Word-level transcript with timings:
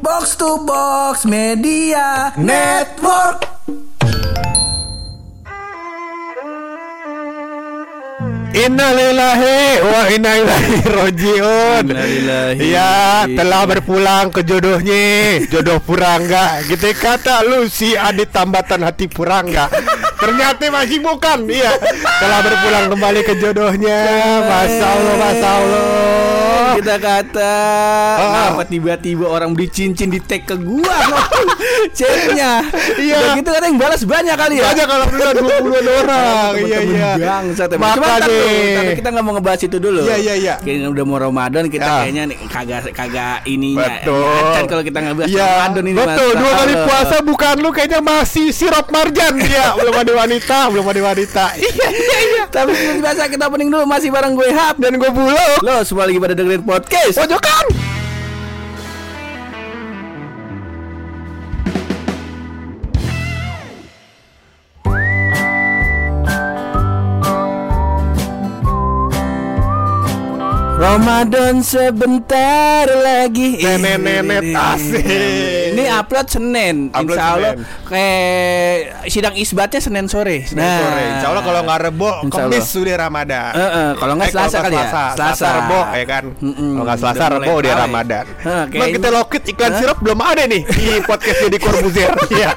Box 0.00 0.40
to 0.40 0.64
Box 0.64 1.28
Media 1.28 2.32
Network. 2.40 3.44
Innalillahi 8.50 9.84
wa 9.84 10.00
inna 10.08 10.32
ilaihi 10.40 10.88
rojiun. 10.88 11.84
Ya, 12.64 13.28
telah 13.28 13.68
berpulang 13.68 14.32
ke 14.32 14.40
jodohnya, 14.40 15.44
jodoh 15.52 15.76
Purangga. 15.84 16.64
Gitu 16.64 16.96
kata 16.96 17.44
lu 17.44 17.68
si 17.68 17.92
Adit 17.92 18.32
tambatan 18.32 18.80
hati 18.80 19.04
Purangga. 19.04 19.68
Ternyata 20.16 20.64
masih 20.72 21.04
bukan. 21.04 21.44
Iya, 21.44 21.76
telah 22.20 22.40
berpulang 22.40 22.84
kembali 22.88 23.20
ke 23.20 23.34
jodohnya. 23.36 24.00
Masya 24.48 24.86
Allah, 24.96 25.14
Masya 25.20 25.48
Allah. 25.60 26.29
Kita 26.78 26.94
kata 26.98 27.50
Ah. 27.50 28.18
Kenapa 28.20 28.62
tiba-tiba 28.68 29.24
orang 29.26 29.56
beli 29.56 29.66
cincin 29.66 30.10
di 30.10 30.20
tag 30.22 30.46
ke 30.46 30.54
gua 30.54 30.84
Chatnya 31.90 32.52
Iya. 32.96 33.16
Udah 33.16 33.32
gitu 33.36 33.50
kan 33.50 33.62
yang 33.62 33.76
balas 33.76 34.02
banyak 34.02 34.36
kali 34.36 34.54
ya 34.56 34.64
Banyak 34.66 34.86
kalau 34.86 35.06
dua 35.08 35.56
puluh 35.60 35.80
orang. 35.96 36.52
Iya, 36.56 36.78
iya. 36.82 37.10
Bangsat 37.16 37.68
Makanya. 37.72 38.26
dulu, 38.26 38.46
tapi 38.76 38.92
kita 38.94 39.08
nggak 39.10 39.24
mau 39.24 39.32
ngebahas 39.34 39.60
itu 39.62 39.76
dulu. 39.76 40.00
Iya, 40.02 40.16
iya, 40.18 40.34
iya. 40.36 40.54
Kayaknya 40.58 40.88
udah 40.88 41.04
mau 41.04 41.18
Ramadan 41.18 41.64
kita 41.66 41.82
Ya. 41.82 41.96
kayaknya 42.04 42.22
nih 42.28 42.36
kagak 42.46 42.80
kagak 42.92 43.36
ininya. 43.44 43.88
Betul. 44.00 44.24
Acan 44.26 44.64
kalau 44.66 44.82
kita 44.82 44.98
ngebahas 45.00 45.28
Iya, 45.28 45.46
Ramadan 45.46 45.84
ini 45.84 45.96
betul. 45.96 46.30
Dua 46.36 46.52
kali 46.54 46.74
puasa 46.76 47.16
bukan 47.22 47.54
lu 47.58 47.70
kayaknya 47.70 48.00
masih 48.00 48.46
sirop 48.50 48.86
marjan 48.90 49.34
ya. 49.40 49.72
belum 49.74 49.94
ada 49.96 50.12
wanita, 50.16 50.58
belum 50.68 50.84
ada 50.84 51.00
wanita. 51.06 51.44
Iya, 51.56 51.88
iya, 51.88 52.18
iya. 52.26 52.44
Tapi 52.46 52.72
biasa 52.98 53.28
kita 53.28 53.46
opening 53.46 53.70
dulu 53.70 53.84
masih 53.86 54.08
bareng 54.10 54.34
gue 54.34 54.48
Hap 54.50 54.76
Dan 54.76 54.98
gue 54.98 55.10
bulog. 55.10 55.58
Lo 55.62 55.80
semua 55.82 56.04
lagi 56.04 56.18
pada 56.18 56.34
dengerin 56.34 56.62
podcast. 56.62 57.16
Pojokan. 57.16 57.79
Ramadan 70.90 71.62
sebentar 71.62 72.90
lagi. 72.90 73.62
Nenek-nenek 73.62 74.50
asik. 74.58 75.06
Upload 75.96 76.26
Senin. 76.26 76.76
Upload 76.90 77.10
Insya 77.10 77.26
Allah 77.28 77.52
kayak 77.84 78.76
sidang 79.06 79.34
isbatnya 79.34 79.80
Senin 79.80 80.06
sore. 80.06 80.44
Senin 80.44 80.62
sore. 80.62 81.02
Insya 81.10 81.28
Allah 81.28 81.42
kalau 81.42 81.60
nggak 81.62 81.80
rebo, 81.82 82.10
Allah. 82.22 82.62
sudah 82.62 82.96
Ramadan. 82.96 83.50
Eh, 83.50 83.60
eh, 83.60 83.90
kalau 83.96 84.12
nggak 84.14 84.28
Eh, 84.28 84.32
Selasa 84.32 84.56
kali 84.60 84.76
ya? 84.76 84.86
Selasa. 84.86 85.02
Selasa. 85.16 85.46
Rebo 85.56 85.80
ya 85.90 86.04
kan. 86.06 86.24
Kalau 86.38 86.84
nggak 86.84 86.98
Selasa 86.98 87.18
Udah 87.20 87.30
rebo 87.34 87.54
ya. 87.60 87.74
Ramadan. 87.76 88.24
Kayaknya- 88.40 88.94
kita 88.94 89.08
lokit 89.10 89.42
iklan 89.46 89.72
sirup 89.74 89.98
belum 89.98 90.20
ada 90.20 90.42
nih 90.44 90.62
di 90.64 90.84
podcast 91.10 91.38
jadi 91.40 91.58
Corbuzier. 91.58 92.10
Iya. 92.30 92.54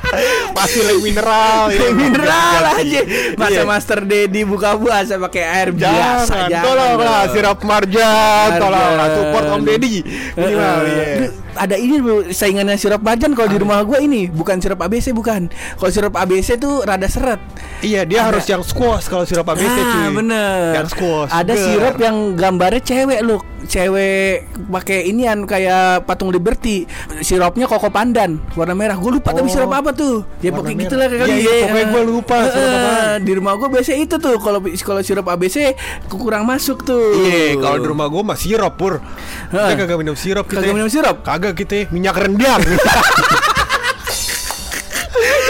Lagi 0.53 0.79
mineral. 1.01 1.61
ya. 1.67 1.87
Mineral 1.91 2.61
aja. 2.73 3.01
Masa 3.35 3.51
Iya. 3.53 3.63
Master 3.65 3.99
Dedi 4.03 4.41
buka 4.43 4.75
puasa 4.75 5.17
pakai 5.17 5.43
air 5.43 5.69
biasa. 5.71 6.47
Tolonglah 6.53 7.21
sirup 7.29 7.59
marjan, 7.63 8.47
tolonglah 8.57 9.07
support 9.11 9.45
Om 9.49 9.61
Deddy. 9.63 9.95
Minimal, 10.33 10.77
iya. 10.85 11.05
Ada 11.53 11.75
ini 11.77 12.01
saingannya 12.33 12.75
sirup 12.75 13.05
marjan 13.05 13.37
kalau 13.37 13.45
di 13.45 13.57
rumah 13.61 13.85
gua 13.85 14.01
ini 14.01 14.25
bukan 14.27 14.57
sirup 14.57 14.81
ABC 14.81 15.13
bukan. 15.13 15.47
Kalau 15.77 15.91
sirup 15.93 16.13
ABC 16.17 16.57
tuh 16.57 16.81
rada 16.81 17.05
seret. 17.05 17.37
Iya, 17.83 18.07
dia 18.07 18.23
Ada. 18.23 18.27
harus 18.33 18.45
yang 18.47 18.63
squash 18.63 19.11
kalau 19.11 19.27
sirup 19.27 19.45
ABC 19.45 19.75
ah, 19.75 19.85
cuy. 19.91 20.05
bener. 20.17 20.61
Yang 20.81 20.87
squash. 20.97 21.29
Ada 21.29 21.53
seger. 21.53 21.65
sirup 21.67 21.95
yang 21.99 22.15
gambarnya 22.33 22.81
cewek 22.81 23.21
loh. 23.21 23.41
Cewek 23.63 24.43
pakai 24.67 25.07
inian 25.07 25.47
kayak 25.47 26.03
patung 26.03 26.31
Liberty. 26.31 26.87
Sirupnya 27.19 27.67
koko 27.67 27.91
pandan 27.91 28.39
warna 28.55 28.75
merah. 28.75 28.95
Gue 28.95 29.19
lupa 29.19 29.35
tapi 29.35 29.47
Oh, 29.47 29.51
sirup 29.51 29.71
apa 29.75 29.91
tuh. 29.91 30.23
Ya 30.39 30.55
pokoknya 30.55 30.87
gitulah 30.87 31.07
kali. 31.11 31.31
Iya, 31.31 31.37
iya, 31.43 31.63
pokoknya 31.67 31.87
gua 31.91 32.03
lupa 32.03 32.37
apaan. 32.39 33.19
Di 33.27 33.31
rumah 33.35 33.53
gue 33.59 33.67
biasa 33.67 33.91
itu 33.99 34.15
tuh 34.15 34.39
kalau 34.39 34.63
kalau 34.63 35.01
sirup 35.03 35.27
ABC 35.27 35.75
kurang 36.07 36.47
masuk 36.47 36.87
tuh. 36.87 37.19
Iya, 37.19 37.59
kalau 37.59 37.77
di 37.83 37.87
rumah 37.91 38.07
gua 38.07 38.23
mah 38.23 38.37
sirup 38.39 38.79
pur. 38.79 39.03
Kita 39.51 39.73
kagak 39.75 39.97
minum 39.99 40.15
sirup 40.15 40.47
kita. 40.47 40.63
Kagak 40.63 40.75
minum 40.75 40.87
sirup? 40.87 41.17
Kagak 41.23 41.42
kita 41.51 41.91
minyak 41.91 42.15
rendang. 42.15 42.63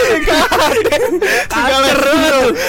Segala. 0.04 1.88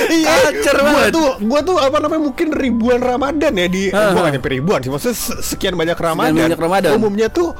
Iya, 0.07 0.33
Kacer 0.51 0.75
gua 0.77 0.87
banget. 0.87 1.11
tuh, 1.11 1.29
gua 1.43 1.59
tuh 1.61 1.77
apa 1.77 1.97
namanya 1.99 2.21
mungkin 2.23 2.47
ribuan 2.49 2.99
Ramadan 2.99 3.53
ya 3.53 3.67
di 3.67 3.89
Hah, 3.89 4.11
gua 4.11 4.21
nggak 4.23 4.33
nyampe 4.39 4.49
ribuan 4.51 4.79
sih, 4.79 4.89
maksudnya 4.89 5.17
se- 5.17 5.39
sekian 5.43 5.75
banyak 5.75 5.95
Ramadan. 5.95 6.35
banyak 6.47 6.59
Ramadan. 6.59 6.91
Umumnya 6.95 7.27
tuh 7.29 7.51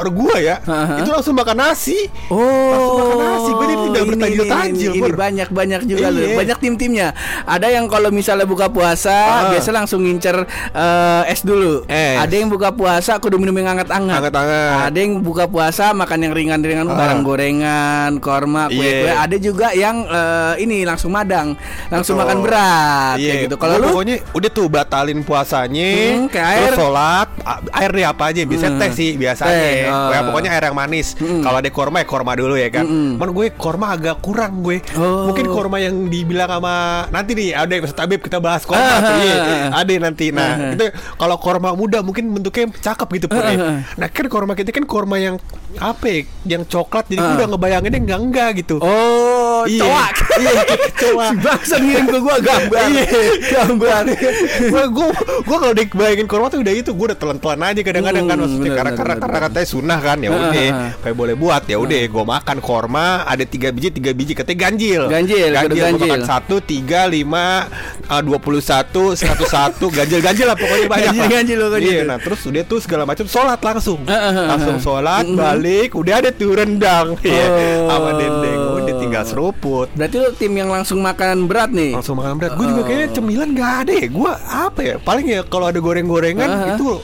or 0.00 0.08
gua 0.10 0.36
ya, 0.36 0.56
hah. 0.60 0.98
itu 0.98 1.08
langsung 1.08 1.34
makan 1.34 1.56
nasi. 1.58 2.08
Oh, 2.26 2.40
Langsung 2.40 2.96
makan 2.98 3.16
nasi. 3.20 3.50
Gua 3.50 3.62
jadi 3.62 3.76
tidak 3.78 4.00
ini, 4.00 4.08
bertajil-tajil, 4.10 4.90
ini, 4.90 4.98
ini, 4.98 5.10
banyak 5.12 5.48
banyak 5.50 5.80
juga 5.84 6.06
loh, 6.08 6.20
Iya. 6.22 6.36
banyak 6.36 6.58
tim-timnya. 6.58 7.08
Ada 7.44 7.66
yang 7.70 7.84
kalau 7.86 8.08
misalnya 8.08 8.44
buka 8.44 8.66
puasa 8.66 9.12
Ah. 9.12 9.48
biasa 9.50 9.68
langsung 9.70 10.00
ngincer 10.00 10.36
eh, 10.72 11.22
es 11.28 11.42
dulu. 11.42 11.84
Es. 11.84 12.16
Ada 12.18 12.34
yang 12.34 12.48
buka 12.48 12.70
puasa 12.70 13.16
kudu 13.16 13.36
minum 13.36 13.52
yang 13.54 13.70
hangat-hangat. 13.70 14.16
Hangat-hangat. 14.18 14.88
Ada 14.88 14.98
yang 14.98 15.12
buka 15.20 15.44
puasa 15.44 15.92
makan 15.92 16.18
yang 16.20 16.32
ringan-ringan, 16.32 16.86
Ah. 16.86 16.96
barang 16.96 17.20
gorengan, 17.20 18.10
korma, 18.18 18.66
kue-kue. 18.66 19.04
Iya. 19.04 19.20
Ada 19.20 19.36
juga 19.36 19.68
yang 19.72 20.02
eh, 20.02 20.54
ini 20.58 20.82
langsung 20.82 21.10
madang, 21.10 21.52
langsung 21.88 22.16
Betul. 22.16 22.24
makan 22.26 22.38
berat 22.40 23.16
Iya, 23.16 23.28
kayak 23.28 23.42
gitu. 23.44 23.56
Kalau 23.56 23.74
lu 23.76 23.86
pokoknya 23.90 24.16
udah 24.30 24.50
tuh 24.50 24.66
batalin 24.66 25.20
puasanya, 25.20 25.90
Hmm, 26.14 26.26
kayak 26.26 26.48
air. 26.48 26.62
terus 26.66 26.78
sholat, 26.78 27.28
a- 27.42 27.60
air 27.74 27.90
deh 27.90 28.06
apa 28.06 28.24
aja, 28.26 28.40
biasanya 28.42 28.72
Hmm. 28.72 28.80
teh 28.80 28.90
sih 28.92 29.10
biasanya. 29.14 29.50
Teh, 29.52 29.89
oh. 29.90 30.10
Ya, 30.10 30.20
pokoknya 30.22 30.50
air 30.50 30.64
yang 30.64 30.74
manis. 30.74 31.12
Hmm. 31.14 31.40
Kalau 31.40 31.58
ada 31.58 31.68
korma 31.68 31.96
ya 31.98 32.06
korma 32.06 32.32
dulu 32.32 32.54
ya 32.54 32.68
kan. 32.68 32.84
Man 32.86 33.30
gue 33.30 33.46
korma 33.52 33.86
agak 33.90 34.18
kurang 34.20 34.60
gue. 34.60 34.78
Oh. 34.94 35.26
Mungkin 35.26 35.46
korma 35.46 35.76
yang 35.76 36.06
dibilang 36.06 36.50
sama 36.50 36.74
nanti 37.08 37.32
nih 37.32 37.48
ada 37.52 37.70
yang 37.70 37.84
Ustaz 37.84 38.00
Habib 38.00 38.20
kita 38.20 38.38
bahas 38.38 38.62
korma 38.62 38.80
Ah, 38.80 38.98
tuh. 39.00 39.10
ah, 39.10 39.18
Iya, 39.20 39.34
ah, 39.34 39.44
ah. 39.44 39.68
ada 39.80 39.92
nanti. 40.00 40.26
Nah, 40.30 40.42
Ah, 40.42 40.54
ah. 40.62 40.72
itu 40.72 40.84
kalau 41.14 41.36
korma 41.36 41.70
muda 41.72 41.98
mungkin 42.00 42.30
bentuknya 42.30 42.70
cakep 42.72 43.08
gitu 43.16 43.26
ya. 43.28 43.40
Ah, 43.40 43.50
ah. 43.52 43.76
Nah, 43.96 44.08
kan 44.08 44.26
korma 44.26 44.52
kita 44.52 44.70
kan 44.70 44.84
korma 44.84 45.16
yang 45.16 45.36
apa 45.76 46.04
ya? 46.04 46.18
Yang 46.48 46.62
coklat 46.70 47.06
jadi 47.06 47.18
gue 47.18 47.28
Ah. 47.28 47.38
udah 47.38 47.48
ngebayanginnya 47.50 48.00
enggak 48.00 48.20
enggak 48.20 48.50
gitu. 48.58 48.76
Oh, 48.80 49.39
Iya. 49.66 49.82
coak. 49.82 50.14
Iya, 50.36 50.52
coak. 50.96 51.30
Si 51.30 51.36
bangsa 51.38 51.74
ngirim 51.78 52.06
ke 52.06 52.18
gua 52.18 52.36
gambar. 52.38 52.84
Iya. 52.86 53.06
gambar. 53.50 54.02
gue 54.62 54.84
gue 54.88 55.06
gue 55.40 55.56
kalau 55.58 55.74
dibayangin 55.74 56.26
korma 56.26 56.46
tuh 56.48 56.60
udah 56.60 56.72
itu 56.72 56.90
gue 56.90 57.06
udah 57.06 57.18
telan-telan 57.18 57.60
aja 57.64 57.80
kadang-kadang 57.80 58.24
kan 58.24 58.36
Hmm, 58.36 58.44
maksudnya 58.46 58.72
karena 58.72 58.92
karena 58.92 59.14
karena 59.16 59.38
katanya 59.42 59.68
sunnah 59.68 59.98
kan 59.98 60.16
ya 60.16 60.28
Ah, 60.28 60.34
udah 60.34 60.48
ah, 60.48 60.72
ah. 60.72 60.90
kayak 61.00 61.16
boleh 61.16 61.34
buat 61.34 61.62
ya 61.64 61.76
udah 61.76 61.98
gue 62.06 62.24
makan 62.26 62.58
korma 62.58 63.06
ada 63.22 63.44
tiga 63.44 63.68
biji 63.68 63.88
tiga 63.90 64.10
biji 64.10 64.32
katanya 64.32 64.58
ganjil 64.62 65.02
Ganjil, 65.06 65.48
ganjil, 65.50 65.76
ganjil. 65.78 66.00
makan 66.00 66.20
satu 66.22 66.56
tiga 66.60 67.04
lima 67.04 67.68
ah, 68.06 68.20
dua 68.20 68.38
puluh 68.38 68.60
satu 68.60 69.12
seratus 69.12 69.48
satu 69.48 69.86
ganjil 69.96 70.20
ganjil 70.20 70.46
lah 70.46 70.54
pokoknya 70.54 70.86
banyak 70.86 71.08
Ganjil, 71.10 71.26
ganjil 71.28 71.56
lo, 71.56 71.66
ganjil. 71.68 71.92
iya 71.92 72.02
nah 72.04 72.16
terus 72.16 72.40
udah 72.42 72.62
tuh 72.62 72.78
segala 72.78 73.02
macam 73.04 73.26
sholat 73.26 73.58
langsung 73.58 74.00
langsung 74.06 74.76
sholat 74.78 75.22
Mhm. 75.22 75.36
balik 75.36 75.90
udah 75.92 76.14
ada 76.16 76.30
tuh 76.30 76.52
rendang 76.52 77.14
Iya, 77.20 77.44
Oh. 77.44 77.88
sama 77.88 78.10
dendeng 78.14 78.60
udah 78.74 78.94
tinggal 78.96 79.24
seruput 79.40 79.88
Berarti 79.96 80.16
lu 80.20 80.30
tim 80.36 80.52
yang 80.52 80.68
langsung 80.68 81.00
makan 81.00 81.48
berat 81.48 81.72
nih. 81.72 81.96
langsung 81.96 82.20
makan 82.20 82.36
berat. 82.36 82.52
Gue 82.60 82.66
juga 82.68 82.82
kayaknya 82.84 83.08
cemilan 83.16 83.48
gak 83.56 83.72
ada 83.88 83.92
ya. 83.96 84.06
Gue 84.12 84.32
apa 84.36 84.80
ya? 84.84 84.94
Paling 85.00 85.26
ya 85.32 85.40
kalau 85.48 85.72
ada 85.72 85.80
goreng-gorengan 85.80 86.50
Aha. 86.52 86.68
itu 86.76 87.00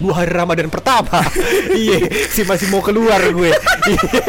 dua 0.00 0.24
hari 0.24 0.32
Ramadan 0.32 0.72
pertama. 0.72 1.22
iya, 1.76 2.08
si 2.32 2.42
masih 2.42 2.72
mau 2.72 2.80
keluar 2.80 3.20
gue. 3.20 3.52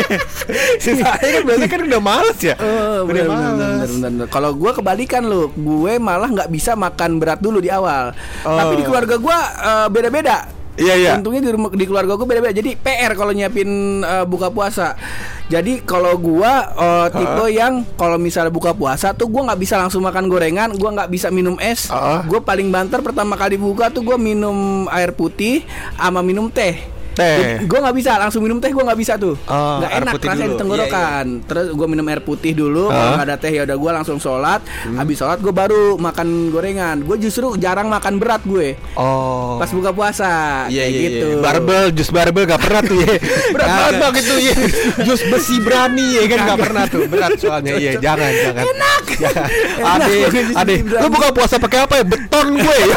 Sisanya 0.84 1.16
kan 1.16 1.44
biasanya 1.48 1.72
kan 1.72 1.82
udah 1.88 2.02
males 2.04 2.40
ya. 2.44 2.56
Oh, 2.60 3.08
udah 3.08 3.24
bener, 3.24 3.52
males. 3.56 3.92
Kalau 4.30 4.52
gue 4.54 4.72
kebalikan 4.76 5.24
lu, 5.26 5.50
gue 5.56 5.98
malah 5.98 6.30
nggak 6.30 6.52
bisa 6.52 6.78
makan 6.78 7.18
berat 7.18 7.40
dulu 7.42 7.64
di 7.64 7.72
awal. 7.72 8.14
Oh. 8.46 8.58
Tapi 8.58 8.74
di 8.78 8.84
keluarga 8.84 9.16
gue 9.18 9.38
eh, 9.40 9.88
beda-beda. 9.90 10.65
Iya, 10.76 10.94
iya. 11.00 11.12
Untungnya 11.16 11.42
di, 11.44 11.52
rumah, 11.56 11.70
di 11.72 11.86
keluarga 11.88 12.20
gue 12.20 12.28
beda-beda. 12.28 12.54
Jadi 12.56 12.76
PR 12.76 13.12
kalau 13.16 13.32
nyiapin 13.32 14.02
eh, 14.04 14.26
buka 14.28 14.52
puasa. 14.52 15.00
Jadi 15.48 15.86
kalau 15.88 16.20
gue 16.20 16.52
eh, 16.76 17.08
tipe 17.16 17.46
yang 17.56 17.88
kalau 17.96 18.20
misalnya 18.20 18.52
buka 18.52 18.76
puasa 18.76 19.16
tuh 19.16 19.32
gue 19.32 19.42
nggak 19.42 19.60
bisa 19.60 19.80
langsung 19.80 20.04
makan 20.04 20.28
gorengan, 20.28 20.76
gue 20.76 20.90
nggak 20.90 21.10
bisa 21.12 21.32
minum 21.32 21.56
es. 21.64 21.88
Ah. 21.88 22.28
Gue 22.28 22.44
paling 22.44 22.68
banter 22.68 23.00
pertama 23.00 23.40
kali 23.40 23.56
buka 23.56 23.88
tuh 23.88 24.04
gue 24.04 24.18
minum 24.20 24.88
air 24.92 25.16
putih 25.16 25.64
sama 25.96 26.20
minum 26.20 26.52
teh. 26.52 26.95
Teh. 27.16 27.64
Gue 27.64 27.80
nggak 27.80 27.96
bisa 27.96 28.12
langsung 28.16 28.44
minum 28.44 28.60
teh 28.60 28.70
gue 28.70 28.84
nggak 28.84 29.00
bisa 29.00 29.16
tuh. 29.16 29.40
Oh, 29.46 29.80
Nggak 29.80 29.90
air 29.90 30.02
enak 30.04 30.14
rasanya 30.18 30.46
di 30.46 30.58
tenggorokan. 30.58 31.26
Terus 31.44 31.66
gue 31.72 31.88
minum 31.88 32.06
air 32.06 32.20
putih 32.20 32.52
dulu. 32.52 32.88
Kalau 32.88 33.00
Ah. 33.02 33.14
nggak 33.16 33.26
ada 33.26 33.36
teh 33.36 33.52
ya 33.52 33.62
udah 33.64 33.78
gue 33.78 33.92
langsung 33.94 34.18
sholat. 34.18 34.60
Hmm. 34.84 35.00
Habis 35.00 35.16
sholat 35.18 35.40
gue 35.40 35.50
baru 35.50 35.96
makan 35.96 36.28
gorengan. 36.50 37.02
Gue 37.02 37.16
justru 37.18 37.56
jarang 37.56 37.88
makan 37.88 38.20
berat 38.20 38.44
gue. 38.44 38.76
Oh. 38.94 39.56
Pas 39.56 39.72
buka 39.72 39.90
puasa 39.90 40.32
Iya 40.68 40.84
kayak 40.84 40.92
iya 40.92 41.02
gitu. 41.08 41.28
iya. 41.32 41.42
Barbel, 41.42 41.84
jus 41.92 42.10
barbel 42.10 42.44
gak 42.46 42.60
pernah 42.60 42.82
tuh 42.84 42.98
ya. 43.00 43.16
Berat 43.56 43.68
banget 43.70 43.94
bang 43.96 44.14
itu 44.16 44.36
ya. 44.42 44.56
Jus 45.02 45.22
besi 45.26 45.56
berani 45.60 46.06
ya 46.14 46.24
kan 46.28 46.40
gak 46.46 46.60
pernah 46.60 46.84
tuh. 46.86 47.02
Berat 47.08 47.32
soalnya 47.40 47.72
iya 47.76 47.92
jangan 47.96 48.32
jangan. 48.34 48.64
Enak. 48.68 49.04
Ade, 49.96 50.16
ade. 50.52 50.76
Lu 50.84 51.08
buka 51.08 51.32
puasa 51.32 51.56
pakai 51.56 51.80
apa 51.82 51.94
ya? 51.96 52.04
Beton 52.04 52.48
gue. 52.56 52.80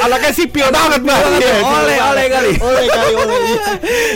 Anaknya 0.00 0.32
sipil 0.32 0.68
banget 0.68 1.00
bang. 1.02 1.20
Iya, 1.38 1.54
Oleh, 1.60 1.98
oleh 1.98 1.98
banget. 1.98 2.28
kali. 2.30 2.52
Oleh 2.58 2.86
kali 2.88 3.12
oleh. 3.14 3.40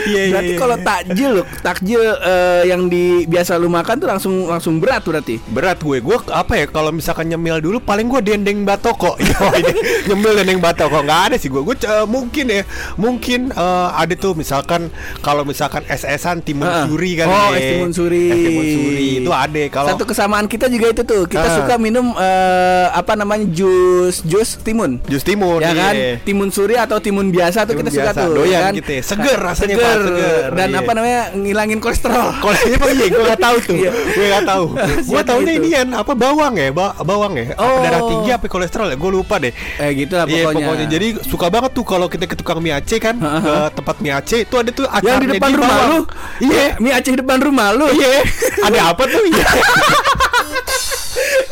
Iya, 0.03 0.23
iya. 0.27 0.33
Berarti 0.35 0.53
iya, 0.53 0.59
kalau 0.59 0.77
iya. 0.77 0.85
takjil, 0.85 1.33
takjil 1.63 2.03
eh, 2.03 2.63
yang 2.67 2.83
di 2.87 3.25
biasa 3.25 3.55
lu 3.57 3.69
makan 3.69 3.95
tuh 3.97 4.09
langsung 4.09 4.35
langsung 4.47 4.75
berat 4.79 5.05
berarti. 5.05 5.39
berat 5.49 5.79
gue 5.79 5.99
gue 6.01 6.17
apa 6.29 6.53
ya 6.55 6.67
kalau 6.67 6.91
misalkan 6.91 7.29
nyemil 7.29 7.61
dulu 7.61 7.79
paling 7.79 8.09
gue 8.09 8.21
dendeng 8.21 8.65
batoko 8.65 9.15
nyemil 10.09 10.33
dendeng 10.37 10.59
batoko 10.59 11.01
nggak 11.01 11.21
ada 11.33 11.37
sih 11.39 11.49
gue 11.49 11.63
gue 11.63 11.77
eh, 11.85 12.07
mungkin 12.07 12.45
ya 12.51 12.63
mungkin 12.97 13.41
eh, 13.53 13.89
ada 13.93 14.15
tuh 14.17 14.35
misalkan 14.35 14.91
kalau 15.21 15.47
misalkan 15.47 15.83
es-esan 15.87 16.43
timun 16.43 16.67
suri 16.89 17.13
kan 17.17 17.27
Oh, 17.29 17.51
ya. 17.55 17.59
es 17.59 17.65
timun 17.73 17.91
suri. 17.93 18.27
es 18.29 18.39
timun 18.39 18.65
suri 18.67 19.07
itu 19.23 19.31
ada 19.33 19.63
kalau 19.71 19.89
Satu 19.95 20.05
kesamaan 20.05 20.47
kita 20.47 20.67
juga 20.69 20.87
itu 20.91 21.03
tuh. 21.03 21.23
Kita 21.27 21.47
suka 21.57 21.75
minum 21.79 22.13
apa 22.93 23.13
namanya 23.15 23.47
jus 23.49 24.21
jus 24.23 24.59
timun. 24.61 24.99
jus 25.07 25.23
timun 25.23 25.42
ya 25.59 25.73
kan 25.73 25.95
iya. 25.95 26.15
timun 26.21 26.49
suri 26.49 26.75
atau 26.75 26.99
timun 26.99 27.29
biasa 27.29 27.59
tuh 27.63 27.73
Timun 27.73 27.81
kita 27.81 27.91
suka 27.93 28.05
biasa, 28.09 28.19
tuh 28.19 28.29
doyan 28.35 28.53
ya 28.53 28.61
kan? 28.61 28.73
gitu 28.75 28.91
ya. 28.91 29.03
Seger 29.03 29.39
rasanya, 29.39 29.75
seger. 29.75 29.83
Pak, 29.83 29.97
seger, 30.05 30.49
dan 30.53 30.69
iya. 30.69 30.79
apa 30.79 30.91
namanya 30.93 31.21
ngilangin 31.33 31.79
kolesterol 31.79 32.29
ini 32.63 32.75
apa 32.75 32.87
iya, 32.89 33.07
gue 33.09 33.25
gak 33.27 33.41
tahu 33.41 33.57
tuh. 33.59 33.75
Iya. 33.75 33.91
gue 33.93 34.27
gak 34.29 34.45
tahu. 34.45 34.65
gue 35.11 35.23
taunya 35.23 35.53
gitu. 35.53 35.61
ini 35.61 35.69
kan 35.73 35.89
apa 35.95 36.13
bawang 36.15 36.55
ya, 36.55 36.69
ba- 36.71 36.95
bawang 37.01 37.33
ya. 37.35 37.45
Apa 37.53 37.61
Oh. 37.63 37.81
darah 37.81 38.03
tinggi 38.05 38.31
apa 38.31 38.45
kolesterol 38.47 38.89
ya? 38.89 38.97
Gue 38.97 39.11
lupa 39.13 39.37
deh. 39.37 39.53
eh 39.53 39.91
gitu 39.95 40.13
lah 40.13 40.25
Iya 40.25 40.45
pokoknya, 40.45 40.65
pokoknya 40.65 40.87
jadi 40.89 41.07
suka 41.23 41.47
banget 41.49 41.71
tuh 41.73 41.85
kalau 41.85 42.07
kita 42.07 42.25
ke 42.25 42.35
tukang 42.35 42.59
mie 42.59 42.73
Aceh 42.73 42.99
kan 42.99 43.17
ke 43.17 43.55
tempat 43.73 43.97
mie 43.99 44.13
Aceh 44.13 44.41
itu 44.43 44.55
ada 44.55 44.71
tuh 44.71 44.85
yang 44.85 45.01
di 45.19 45.29
acaranya 45.29 45.35
depan 45.35 45.51
rumah 45.53 45.69
bawang. 45.73 45.91
lu 45.91 46.01
iya 46.43 46.65
mie 46.77 46.93
Aceh 46.93 47.11
di 47.11 47.19
depan 47.19 47.39
rumah 47.39 47.69
lu 47.71 47.87
Iya. 47.89 48.13
Ada 48.63 48.79
apa 48.89 49.03
tuh? 49.05 49.23
Iya. 49.23 49.47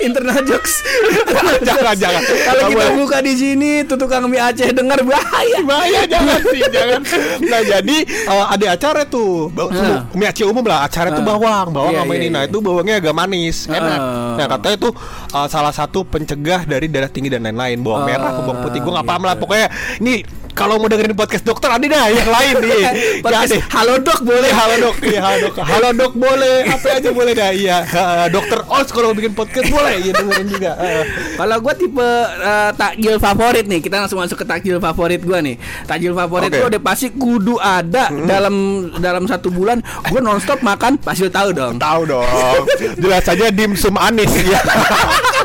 internal 0.01 0.41
jokes 0.43 0.81
jangan 1.63 1.95
jangan. 1.95 2.23
kalau 2.23 2.63
kita 2.67 2.77
boleh. 2.81 2.95
buka 2.97 3.19
di 3.21 3.35
sini 3.35 3.71
tuh 3.83 3.97
tukang 3.97 4.27
mie 4.27 4.39
Aceh 4.39 4.71
dengar 4.71 5.01
bahaya 5.03 5.59
Bahaya 5.63 6.03
jangan 6.05 6.41
sih 6.45 6.63
jangan. 6.77 7.01
Nah 7.43 7.61
jadi 7.63 7.97
eh, 8.03 8.45
ada 8.49 8.67
acara 8.71 9.03
tuh 9.05 9.49
Ba- 9.49 9.69
Nah. 9.71 10.05
mie 10.13 10.27
Aceh 10.27 10.45
umum 10.45 10.63
lah 10.63 10.85
acara 10.85 11.11
tuh 11.11 11.21
Ah. 11.21 11.29
bawang 11.29 11.69
bawang 11.71 11.93
Iya, 11.93 12.01
sama 12.01 12.13
iya, 12.13 12.19
ini. 12.19 12.29
Nah 12.29 12.43
iya. 12.43 12.49
itu 12.49 12.59
bawangnya 12.59 12.95
agak 12.99 13.15
manis 13.15 13.57
enak. 13.67 13.99
Ah. 13.99 14.35
Nah 14.35 14.47
katanya 14.49 14.77
itu 14.79 14.91
eh, 15.31 15.49
salah 15.49 15.71
satu 15.71 15.99
pencegah 16.03 16.61
dari 16.65 16.87
darah 16.87 17.09
tinggi 17.09 17.29
dan 17.29 17.43
lain-lain. 17.43 17.79
Bawang 17.81 18.03
Ah, 18.03 18.07
merah, 18.07 18.31
bawang 18.37 18.59
putih. 18.61 18.81
Gue 18.81 18.93
nggak 18.93 19.07
paham 19.07 19.23
lah. 19.23 19.33
gitu. 19.33 19.43
Pokoknya 19.43 19.67
ini 19.99 20.15
kalau 20.55 20.77
mau 20.77 20.89
dengerin 20.91 21.15
podcast 21.15 21.45
dokter 21.47 21.71
ada 21.71 21.83
dah 21.83 22.07
yang 22.11 22.31
lain 22.31 22.55
nih. 22.61 22.85
Podcast 23.25 23.53
Jadi 23.53 23.59
halo 23.73 23.95
dok 24.01 24.21
boleh 24.25 24.51
halo 24.53 24.75
dok, 24.81 24.97
iya 25.05 25.21
halo 25.21 25.37
dok, 25.49 25.55
halo 25.61 25.89
dok 25.93 26.13
boleh, 26.17 26.57
apa 26.69 26.87
aja 27.01 27.11
boleh 27.13 27.33
dah, 27.37 27.51
iya. 27.53 27.79
Eh, 27.85 28.27
dokter 28.33 28.61
Oz 28.69 28.89
kalau 28.93 29.13
mau 29.13 29.17
bikin 29.17 29.33
podcast 29.37 29.69
boleh, 29.69 29.95
iya 30.01 30.13
dengerin 30.17 30.49
juga. 30.49 30.73
Eh. 30.81 31.05
Kalau 31.37 31.57
gue 31.61 31.75
tipe 31.77 32.09
eh, 32.41 32.71
takjil 32.77 33.15
favorit 33.21 33.65
nih, 33.69 33.81
kita 33.81 33.97
langsung 34.05 34.19
masuk 34.21 34.37
ke 34.41 34.47
takjil 34.49 34.77
favorit 34.81 35.21
gue 35.21 35.39
nih. 35.39 35.57
Takjil 35.85 36.13
favorit 36.17 36.49
Oke. 36.53 36.59
gue 36.61 36.69
udah 36.77 36.83
pasti 36.83 37.07
kudu 37.13 37.57
ada 37.61 38.09
dalam 38.25 38.55
dalam 39.01 39.25
satu 39.29 39.49
bulan. 39.53 39.81
Gue 40.09 40.21
nonstop 40.21 40.61
makan, 40.61 41.01
pasti 41.01 41.29
tahu 41.29 41.53
dong. 41.53 41.77
Tahu 41.81 42.01
dong, 42.09 42.65
jelas 43.01 43.23
saja 43.25 43.49
dimsum 43.53 43.97
anis 43.97 44.33
ya. 44.45 44.61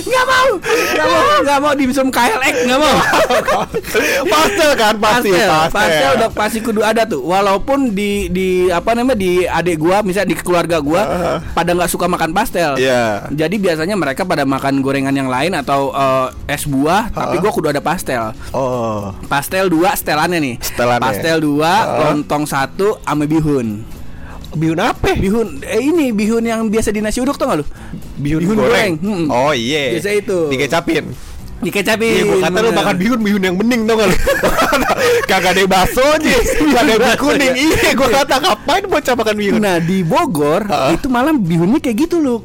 Nggak 0.00 0.26
mau, 0.26 0.50
nggak 0.60 1.06
mau, 1.06 1.34
nggak 1.44 1.58
mau 1.60 1.72
dimsum 1.76 2.08
KLX, 2.08 2.54
nggak 2.66 2.80
mau. 2.80 2.96
pastel 4.32 4.70
kan 4.76 4.94
pasti, 4.96 5.30
pastel, 5.30 5.48
pastel. 5.50 5.70
pastel 5.74 6.10
udah 6.16 6.30
pasti 6.30 6.58
kudu 6.64 6.80
ada 6.80 7.02
tuh. 7.04 7.20
Walaupun 7.22 7.92
di 7.92 8.28
di 8.32 8.68
apa 8.70 8.96
namanya 8.96 9.18
di 9.18 9.44
adik 9.44 9.76
gua, 9.80 10.00
misalnya 10.00 10.32
di 10.32 10.36
keluarga 10.40 10.80
gua 10.80 11.02
pada 11.52 11.70
nggak 11.76 11.90
suka 11.90 12.06
makan 12.08 12.30
pastel. 12.32 12.80
Iya. 12.80 13.28
Jadi 13.30 13.56
biasanya 13.60 13.94
mereka 13.94 14.24
pada 14.24 14.48
makan 14.48 14.80
gorengan 14.80 15.14
yang 15.14 15.28
lain 15.28 15.52
atau 15.54 15.92
eh, 15.92 16.54
es 16.54 16.64
buah, 16.64 17.12
tapi 17.12 17.38
gua 17.38 17.50
kudu 17.52 17.68
ada 17.70 17.82
pastel. 17.82 18.32
Oh, 18.52 19.12
Pastel 19.28 19.70
dua 19.70 19.94
setelannya 19.94 20.38
nih. 20.42 20.54
Setelannya. 20.58 21.02
Pastel 21.02 21.36
dua, 21.38 21.72
Heeh. 21.72 21.98
lontong 22.10 22.44
satu, 22.48 22.98
ame 23.06 23.30
bihun. 23.30 23.99
Bihun 24.50 24.80
apa? 24.80 25.14
Bihun, 25.14 25.62
eh 25.62 25.80
ini 25.80 26.10
bihun 26.10 26.42
yang 26.42 26.66
biasa 26.66 26.90
di 26.90 26.98
nasi 26.98 27.18
uduk 27.18 27.38
tau 27.38 27.48
gak 27.48 27.62
lu? 27.62 27.66
Bihun, 28.18 28.40
Bihun 28.42 28.56
goreng. 28.58 28.92
goreng. 28.98 29.26
Hmm. 29.26 29.26
Oh 29.30 29.52
iya. 29.52 29.94
Biasa 29.94 30.10
itu. 30.12 30.38
Dikecapin. 30.50 31.04
Dikecapin. 31.60 32.08
Iya, 32.08 32.22
gua 32.24 32.38
kata 32.48 32.58
lu 32.60 32.70
makan 32.72 32.96
bihun, 32.96 33.20
bihun 33.20 33.42
yang 33.44 33.56
bening 33.56 33.84
tau 33.84 33.94
gak 34.00 34.08
lu? 34.10 34.16
Kagak 35.30 35.52
ada 35.56 35.62
bakso 35.64 36.02
aja, 36.02 36.36
kagak 36.74 36.96
ada 36.98 37.14
kuning. 37.16 37.54
Iya, 37.68 37.90
gua 37.94 38.08
kata 38.10 38.34
ngapain 38.40 38.84
bocah 38.88 39.14
makan 39.14 39.34
bihun? 39.36 39.60
Nah 39.60 39.76
di 39.78 40.02
Bogor 40.02 40.66
Heeh. 40.66 40.96
itu 40.98 41.06
malam 41.06 41.38
bihunnya 41.40 41.78
kayak 41.78 42.08
gitu 42.08 42.18
lu. 42.18 42.36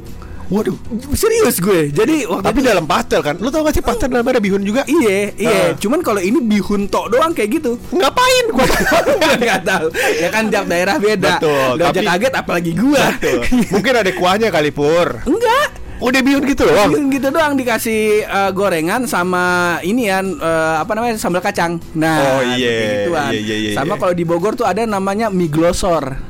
Waduh. 0.46 0.78
Serius 1.12 1.58
gue. 1.58 1.90
Jadi 1.90 2.22
waktu 2.22 2.44
Tapi 2.44 2.58
itu 2.60 2.68
dalam 2.68 2.86
pastel 2.86 3.18
kan? 3.18 3.34
Lu 3.36 3.48
tau 3.48 3.62
gak 3.62 3.74
sih 3.74 3.82
pastel 3.82 4.06
dalam 4.06 4.22
ada 4.22 4.38
bihun 4.38 4.62
juga? 4.62 4.86
Iya, 4.86 5.34
iya. 5.34 5.50
Heeh. 5.66 5.68
Cuman 5.76 6.00
kalau 6.00 6.18
ini 6.18 6.38
bihun 6.38 6.86
tok 6.86 7.10
doang 7.10 7.32
kayak 7.32 7.58
gitu. 7.58 7.74
Ngapain 7.90 8.44
gua? 8.54 8.66
Enggak 9.34 9.60
tahu. 9.62 9.86
Ya 10.16 10.28
kan 10.28 10.46
tiap 10.46 10.64
daerah 10.64 10.96
beda. 10.96 11.32
Betul, 11.36 11.74
aja 11.76 11.90
tapi- 11.92 12.06
kaget 12.06 12.32
apalagi 12.36 12.72
gua. 12.72 13.04
Betul. 13.12 13.40
Mungkin 13.74 13.92
ada 13.96 14.10
kuahnya 14.12 14.48
kali 14.48 14.70
pur. 14.70 15.18
Enggak. 15.22 15.68
Udah 15.96 16.20
bihun 16.20 16.44
gitu 16.44 16.62
loh. 16.62 16.92
Bihun 16.92 17.08
gitu 17.08 17.32
doang 17.32 17.56
dikasih 17.56 18.00
eh, 18.22 18.50
gorengan 18.52 19.08
sama 19.08 19.44
ini 19.80 20.06
ya 20.06 20.20
eh, 20.20 20.74
apa 20.76 20.92
namanya 20.92 21.16
sambal 21.16 21.40
kacang. 21.40 21.80
Nah, 21.96 22.20
Oh, 22.36 22.42
iya. 22.52 22.68
kayak 22.70 22.92
gituan. 23.02 23.30
Iya, 23.32 23.40
iya, 23.40 23.56
iya, 23.56 23.70
sama 23.72 23.96
iya. 23.96 24.00
kalau 24.00 24.12
di 24.12 24.22
Bogor 24.22 24.52
tuh 24.54 24.64
ada 24.64 24.84
namanya 24.84 25.26
mie 25.26 25.48
glosor. 25.48 26.20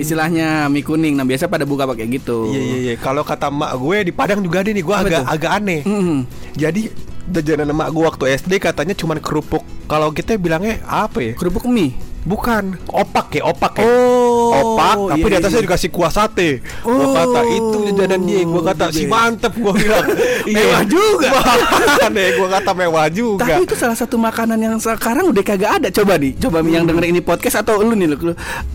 Istilahnya 0.00 0.66
mie 0.72 0.84
kuning. 0.84 1.14
Nah, 1.16 1.26
biasa 1.28 1.46
pada 1.46 1.68
buka 1.68 1.84
pakai 1.84 2.08
gitu. 2.08 2.48
Hmm. 2.48 2.54
Iya 2.54 2.60
iya 2.60 2.76
iya. 2.80 2.94
Kalau 2.96 3.22
kata 3.22 3.52
emak 3.52 3.72
gue 3.76 3.96
di 4.08 4.12
Padang 4.12 4.40
juga 4.40 4.64
ada 4.64 4.70
nih. 4.72 4.84
Gue 4.84 4.96
agak 4.96 5.20
tuh? 5.22 5.26
agak 5.28 5.50
aneh. 5.60 5.80
Mm. 5.84 6.18
Jadi 6.56 6.82
jajanan 7.30 7.70
emak 7.70 7.88
gue 7.92 8.04
waktu 8.04 8.24
SD 8.40 8.52
katanya 8.58 8.94
cuman 8.96 9.18
kerupuk. 9.20 9.62
Kalau 9.86 10.10
kita 10.10 10.38
bilangnya 10.40 10.80
apa 10.86 11.18
ya? 11.20 11.32
Kerupuk 11.36 11.68
mie. 11.68 12.09
Bukan 12.20 12.76
opak 12.86 13.32
ya 13.32 13.42
opak 13.48 13.80
ya. 13.80 13.84
Oh, 13.88 14.76
opak 14.76 15.16
tapi 15.16 15.24
iya, 15.24 15.32
di 15.32 15.36
atasnya 15.40 15.60
iya. 15.62 15.66
dikasih 15.66 15.88
kuah 15.88 16.12
sate. 16.12 16.48
Gua 16.84 17.00
Oh, 17.00 17.12
kata 17.16 17.40
itu 17.48 17.76
jajanan 17.92 18.20
dia. 18.28 18.40
Gua 18.44 18.62
kata 18.66 18.84
si 18.92 19.04
ya. 19.04 19.08
mantep 19.08 19.52
gua 19.56 19.72
bilang. 19.72 20.06
Mewah 20.54 20.82
juga. 20.84 21.28
Deh 22.16 22.28
gua 22.36 22.48
kata 22.60 22.70
mewah 22.76 23.06
juga. 23.08 23.44
Tapi 23.48 23.64
itu 23.64 23.74
salah 23.74 23.96
satu 23.96 24.20
makanan 24.20 24.58
yang 24.60 24.74
sekarang 24.76 25.32
udah 25.32 25.42
kagak 25.42 25.70
ada. 25.80 25.88
Coba 25.88 26.20
nih, 26.20 26.36
coba 26.36 26.60
yang 26.66 26.84
denger 26.84 27.04
ini 27.08 27.20
podcast 27.24 27.64
atau 27.64 27.80
lu 27.80 27.96
nih 27.96 28.12
lu. 28.12 28.16
Lu, 28.20 28.32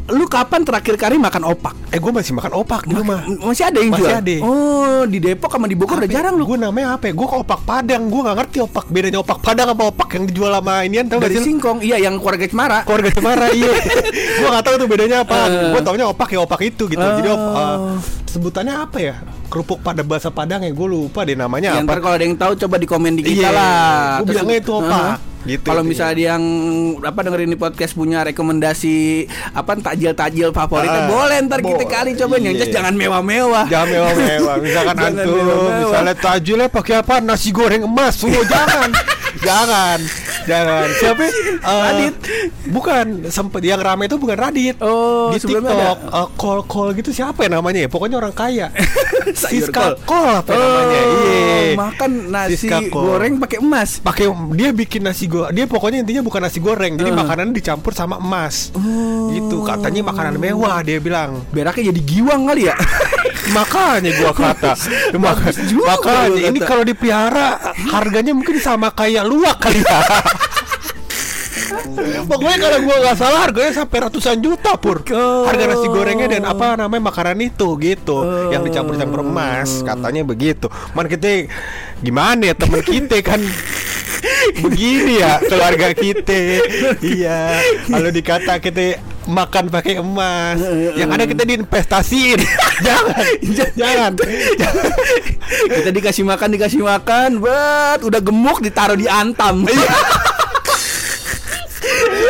lu 0.10 0.26
kapan 0.26 0.66
terakhir 0.66 0.98
kali 0.98 1.22
makan 1.22 1.46
opak? 1.46 1.74
eh 1.94 2.00
gua 2.02 2.12
masih 2.12 2.34
makan 2.36 2.54
opak 2.60 2.90
di 2.90 2.94
rumah. 2.98 3.24
Masih 3.46 3.70
ada 3.70 3.78
yang 3.80 3.94
Masih 3.94 4.04
jual? 4.04 4.20
ada. 4.20 4.36
Oh, 4.42 5.02
di 5.06 5.18
Depok 5.22 5.52
sama 5.54 5.70
di 5.70 5.78
Bogor 5.78 6.02
udah 6.02 6.10
jarang 6.10 6.36
lu. 6.36 6.44
Gue 6.44 6.58
namanya 6.60 6.98
apa 6.98 7.08
ya? 7.08 7.14
Gue 7.16 7.28
ke 7.30 7.36
opak 7.40 7.62
Padang. 7.64 8.10
Gue 8.10 8.22
nggak 8.26 8.38
ngerti 8.42 8.58
opak 8.66 8.86
bedanya 8.90 9.20
opak 9.22 9.38
Padang 9.40 9.72
apa 9.72 9.84
opak 9.92 10.10
yang 10.18 10.24
dijual 10.28 10.52
sama 10.56 10.84
inian 10.84 11.06
gak 11.08 11.22
Dari? 11.22 11.36
Singkong, 11.40 11.80
iya 11.84 11.98
yang 12.02 12.18
keluarga 12.20 12.46
Cemara. 12.48 12.80
keluarga 12.84 13.12
Cemara 13.12 13.35
iya 13.52 13.72
gue 14.40 14.50
gak 14.50 14.64
tahu 14.64 14.76
tuh 14.78 14.88
bedanya 14.88 15.18
apa 15.22 15.38
Eh. 15.46 15.72
gue 15.72 15.82
taunya 15.82 16.06
opak 16.06 16.30
ya 16.30 16.40
opak 16.40 16.62
itu 16.64 16.84
gitu 16.86 17.00
jadi 17.02 17.30
op, 17.30 17.38
Oh. 17.38 17.54
eh, 17.54 17.78
sebutannya 18.28 18.76
apa 18.78 18.98
ya 19.00 19.16
kerupuk 19.46 19.80
pada 19.80 20.02
bahasa 20.02 20.28
Padang 20.28 20.62
ya 20.62 20.70
gue 20.70 20.88
lupa 20.88 21.22
deh 21.22 21.34
namanya 21.34 21.72
Ya, 21.72 21.82
ntar 21.82 21.98
apa 21.98 22.04
kalau 22.04 22.16
ada 22.16 22.24
yang 22.24 22.36
tahu 22.36 22.54
coba 22.58 22.76
di 22.76 22.86
komen 22.86 23.12
di 23.14 23.24
kita 23.24 23.38
Iya, 23.38 23.50
lah. 23.50 23.62
gua 23.62 24.02
Terus- 24.18 24.28
bilangnya 24.32 24.58
itu 24.58 24.72
opak. 24.74 24.92
Heeh. 25.00 25.18
Gitu, 25.46 25.62
Kalau 25.62 25.86
misalnya 25.86 26.16
dia 26.16 26.28
yang 26.34 26.44
apa 27.00 27.20
dengerin 27.22 27.46
ini 27.46 27.54
podcast 27.56 27.94
punya 27.94 28.26
rekomendasi 28.26 29.30
apa 29.54 29.78
tajil-tajil 29.78 30.50
favoritnya 30.50 31.06
Ah, 31.06 31.08
boleh 31.08 31.38
ntar 31.44 31.62
kita 31.62 31.78
boleh. 31.78 31.86
kali 31.88 32.10
coba 32.16 32.34
yang 32.36 32.46
Iya. 32.50 32.54
jelas 32.58 32.74
jangan 32.74 32.94
mewah-mewah. 32.96 33.66
jangan 33.68 33.88
mewah-mewah 33.88 34.56
misalkan 34.58 34.96
Jangan 34.98 35.22
antum 35.22 35.70
misalnya 35.80 36.14
tajilnya 36.18 36.68
pakai 36.68 36.96
apa 36.98 37.16
nasi 37.20 37.50
goreng 37.52 37.86
emas 37.86 38.18
oh, 38.20 38.42
jangan 38.44 38.90
jangan 39.46 40.00
jangan. 40.46 40.86
Siapa? 40.94 41.22
Ya? 41.22 41.32
Eh, 41.66 41.82
Radit. 41.82 42.16
bukan. 42.70 43.06
Sempet 43.28 43.62
yang 43.62 43.82
rame 43.82 44.06
itu 44.06 44.16
bukan 44.16 44.38
Radit. 44.38 44.78
Oh, 44.80 45.34
di 45.34 45.42
TikTok. 45.42 45.98
eh, 46.06 46.28
call 46.36 46.60
call 46.64 46.94
gitu 46.94 47.10
siapa 47.10 47.42
ya 47.42 47.50
namanya 47.52 47.84
ya? 47.84 47.90
Pokoknya 47.90 48.18
orang 48.18 48.32
kaya. 48.32 48.70
Siska 49.34 49.98
kol. 50.00 50.46
Apa 50.46 50.52
namanya? 50.52 51.00
Oh, 51.02 51.26
iya. 51.26 51.74
makan 51.74 52.12
nasi 52.30 52.70
goreng 52.88 53.34
pakai 53.38 53.58
emas. 53.58 53.98
pakai 53.98 54.26
dia 54.54 54.70
bikin 54.70 55.02
nasi 55.02 55.26
goreng. 55.26 55.52
Dia 55.52 55.66
pokoknya 55.66 56.06
intinya 56.06 56.22
bukan 56.22 56.42
nasi 56.42 56.60
goreng. 56.60 56.96
Jadi 56.96 57.10
Uh. 57.10 57.18
makanannya 57.18 57.54
dicampur 57.54 57.92
sama 57.92 58.18
emas. 58.18 58.70
Gitu. 59.32 59.58
Katanya 59.64 60.06
makanan 60.06 60.38
mewah 60.38 60.80
dia 60.82 61.00
bilang. 61.00 61.42
Beraknya 61.50 61.90
jadi 61.90 62.02
giwang 62.02 62.46
kali 62.46 62.70
ya. 62.70 62.76
makanya 63.54 64.10
gua 64.18 64.32
kata. 64.34 64.74
Maka- 65.22 65.54
makanya 65.76 66.28
gua 66.32 66.48
ini 66.50 66.60
kalau 66.64 66.84
dipelihara 66.88 67.76
harganya 67.94 68.34
mungkin 68.34 68.58
sama 68.58 68.90
kayak 68.90 69.28
luwak 69.28 69.62
kali 69.62 69.84
ya. 69.84 70.00
Pokoknya 72.26 72.58
kalau 72.68 72.78
gua 72.86 72.96
nggak 73.06 73.18
salah 73.18 73.40
harganya 73.46 73.74
sampai 73.74 73.98
ratusan 74.10 74.38
juta 74.42 74.74
pur. 74.78 75.06
Oh. 75.14 75.46
Harga 75.46 75.70
nasi 75.70 75.88
gorengnya 75.88 76.28
dan 76.28 76.44
apa 76.46 76.78
namanya 76.78 77.14
makanan 77.14 77.38
itu 77.42 77.78
gitu. 77.78 78.26
Yang 78.50 78.62
dicampur-campur 78.72 79.22
emas 79.22 79.86
katanya 79.86 80.22
begitu. 80.26 80.68
Man 80.98 81.06
kita 81.06 81.50
gimana 82.02 82.52
ya 82.52 82.56
temen 82.58 82.82
kita 82.82 83.22
kan? 83.22 83.42
Begini 84.66 85.22
ya 85.22 85.38
keluarga 85.42 85.94
kita. 85.94 86.62
iya, 87.02 87.62
kalau 87.86 88.10
dikata 88.10 88.58
kita 88.58 88.98
makan 89.26 89.70
pakai 89.74 90.00
emas, 90.00 90.62
yang 90.96 91.10
ada 91.10 91.26
kita 91.26 91.44
diinvestasiin. 91.44 92.40
jangan, 92.86 93.26
jangan, 93.76 94.12
jangan. 94.58 94.92
Kita 95.76 95.90
dikasih 95.94 96.24
makan 96.26 96.50
dikasih 96.58 96.82
makan, 96.82 97.42
bet 97.42 98.02
udah 98.02 98.22
gemuk 98.22 98.60
ditaruh 98.62 98.98
di 98.98 99.06
antam. 99.06 99.66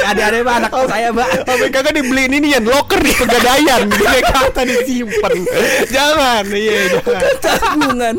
Ada-ada 0.06 0.38
pak 0.46 0.56
anak 0.62 0.72
saya 0.86 1.10
mbak. 1.10 1.30
Sampai 1.50 1.70
kagak 1.74 1.94
dibeliin 1.98 2.38
ini 2.38 2.54
ya 2.54 2.62
loker 2.62 3.02
di 3.02 3.10
pegadaian, 3.10 3.90
dia 3.90 4.22
kata 4.22 4.62
disimpan. 4.62 5.34
jangan, 5.90 6.44
iya 6.54 6.82
jangan. 6.94 7.22
Tabungan. 7.42 8.16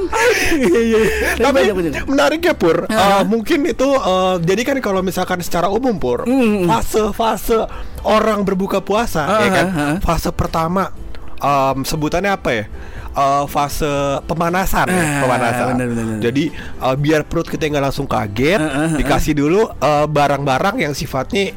Iya, 0.66 1.00
Tapi 1.38 1.54
banyak, 1.54 1.75
banyak. 1.78 1.92
menarik 2.11 2.40
ya 2.42 2.54
Pur. 2.59 2.90
Uh, 2.90 3.23
mungkin 3.28 3.71
itu 3.71 3.87
uh, 3.87 4.42
jadi 4.42 4.62
kan 4.66 4.83
kalau 4.83 4.99
misalkan 5.04 5.38
secara 5.47 5.71
umum 5.71 5.95
Pur, 6.00 6.26
fase-fase 6.66 7.71
orang 8.06 8.40
berbuka 8.40 8.78
puasa 8.78 9.26
ya 9.26 9.30
Ah, 9.42 9.50
kan. 9.50 9.66
ah, 9.66 9.80
ah. 9.82 9.94
Fase 9.98 10.30
pertama 10.30 10.94
um, 11.36 11.82
sebutannya 11.82 12.30
apa 12.30 12.50
ya? 12.52 12.64
Uh, 13.10 13.44
fase 13.46 13.88
pemanasan, 14.25 14.86
ya, 14.86 14.94
Ah, 14.94 15.20
pemanasan. 15.20 15.64
benar, 15.72 15.86
benar, 15.88 16.04
benar. 16.06 16.20
Jadi 16.22 16.44
uh, 16.78 16.92
biar 16.94 17.25
perut 17.25 17.44
kita 17.44 17.64
nggak 17.64 17.84
langsung 17.84 18.04
kaget, 18.04 18.56
Ah, 18.56 18.68
ah, 18.68 18.80
ah. 18.86 18.90
dikasih 18.94 19.32
dulu 19.32 19.66
uh, 19.66 20.06
barang-barang 20.06 20.76
yang 20.78 20.92
sifatnya 20.92 21.56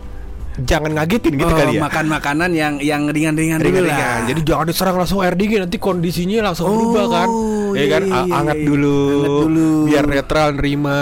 jangan 0.59 0.91
ngagetin 0.91 1.35
gitu 1.35 1.47
Oh, 1.47 1.55
kali 1.55 1.79
ya. 1.79 1.81
Makan 1.81 2.05
makanan 2.09 2.51
yang 2.51 2.73
yang 2.79 3.07
ringan-ringan 3.07 3.59
dulu 3.59 3.85
lah. 3.85 4.23
Jadi 4.23 4.39
jangan 4.41 4.65
diserang 4.67 4.95
langsung 4.95 5.19
air 5.19 5.31
dingin 5.31 5.63
nanti 5.63 5.75
kondisinya 5.75 6.47
langsung 6.47 6.67
Oh, 6.67 6.75
berubah 6.75 7.05
kan. 7.07 7.27
Ya 7.75 7.83
iya, 7.85 7.93
kan 7.93 8.03
iya, 8.05 8.19
iya, 8.25 8.33
anget 8.39 8.57
iya. 8.57 8.67
dulu, 8.67 8.99
Anget 8.99 9.29
dulu. 9.45 9.69
biar 9.85 10.05
netral 10.07 10.47
nerima, 10.55 10.99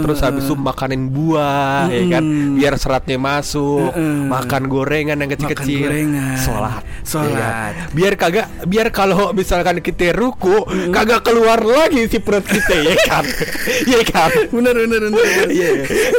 terus 0.00 0.18
habis 0.20 0.44
itu 0.44 0.54
makanin 0.54 1.02
buah 1.08 1.88
ya 1.88 2.04
kan, 2.18 2.24
biar 2.56 2.74
seratnya 2.76 3.16
masuk, 3.16 3.92
Mm-mm. 3.94 4.28
makan 4.28 4.62
gorengan 4.66 5.16
yang 5.16 5.30
kecil-kecil, 5.30 5.88
sholat, 6.40 6.82
Sholat. 7.02 7.32
ya? 7.36 7.50
Biar 7.90 8.12
kagak 8.14 8.46
biar 8.66 8.88
kalau 8.90 9.32
misalkan 9.32 9.80
kita 9.80 10.12
ruku 10.12 10.64
kagak 10.90 11.24
keluar 11.24 11.60
lagi 11.60 12.06
si 12.08 12.18
perut 12.18 12.44
kita 12.44 12.74
ya 12.76 12.96
kan. 13.06 13.24
Iya 13.90 14.00
kan? 14.06 14.30
bener 14.50 14.74
bener 14.76 15.00
bener. 15.08 15.46
Iya. 15.48 15.70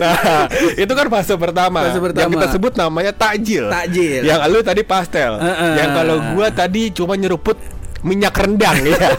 Nah, 0.01 0.45
itu 0.75 0.93
kan 0.93 1.07
fase 1.09 1.33
pertama. 1.35 1.85
Fase 1.87 1.99
pertama. 1.99 2.23
Yang 2.25 2.31
kita 2.37 2.47
sebut 2.57 2.73
namanya 2.75 3.11
takjil. 3.13 3.67
Takjil. 3.69 4.21
Yang 4.25 4.39
lu 4.49 4.59
tadi 4.63 4.81
pastel. 4.85 5.37
Heeh. 5.37 5.73
Yang 5.77 5.89
kalau 5.93 6.17
gua 6.35 6.47
tadi 6.51 6.89
cuma 6.91 7.13
nyeruput 7.15 7.57
minyak 8.01 8.33
rendang 8.33 8.77
ya. 8.81 8.97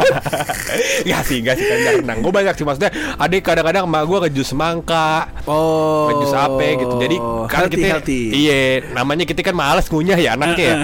Gak 1.02 1.22
sih, 1.26 1.38
gak 1.40 1.54
sih 1.54 1.64
minyak 1.64 1.94
rendang. 2.00 2.18
Gue 2.18 2.32
banyak 2.32 2.54
sih 2.54 2.62
maksudnya. 2.62 2.90
Ada 3.14 3.34
kadang-kadang 3.38 3.84
emak 3.84 4.02
gua 4.04 4.18
ke 4.22 4.30
jus 4.30 4.50
mangka, 4.52 5.28
Oh. 5.44 6.08
ke 6.08 6.22
jus 6.22 6.32
apa 6.32 6.62
gitu. 6.76 6.94
Jadi 6.96 7.16
kan 7.46 7.60
healthy, 7.62 7.74
kita 7.74 7.86
healthy. 7.88 8.20
iya, 8.32 8.60
namanya 8.92 9.22
kita 9.22 9.40
kan 9.40 9.52
males 9.52 9.86
ngunyah 9.86 10.16
ya 10.16 10.30
anaknya 10.32 10.64
ya. 10.64 10.76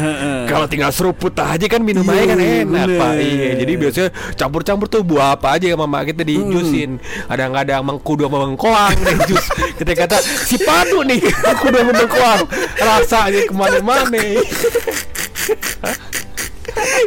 Kalau 0.47 0.67
tinggal 0.67 0.91
seruput 0.91 1.33
aja 1.33 1.67
kan 1.67 1.81
minum 1.81 2.03
Iya, 2.03 2.13
aja 2.15 2.25
kan 2.29 2.39
enak. 2.39 2.87
Pak. 2.95 3.13
Iya, 3.17 3.51
jadi 3.57 3.73
biasanya 3.75 4.09
campur-campur 4.35 4.87
tuh 4.87 5.03
buah 5.03 5.35
apa 5.35 5.57
aja 5.57 5.67
sama 5.69 5.87
mak 5.87 6.09
kita 6.09 6.23
dijusin. 6.23 6.99
Kadang-kadang 7.27 7.81
mengkudu 7.83 8.27
sama 8.27 8.39
mengkoang 8.45 8.95
deh 9.07 9.17
jus. 9.27 9.45
Kita 9.75 9.93
kata 9.95 10.17
si 10.21 10.57
padu 10.59 11.03
nih 11.03 11.23
mengkudu 11.45 11.77
sama 11.79 11.93
mengkoang. 11.95 12.43
Rasanya 12.77 13.41
ke 13.47 13.55
mana-mana. 13.55 14.23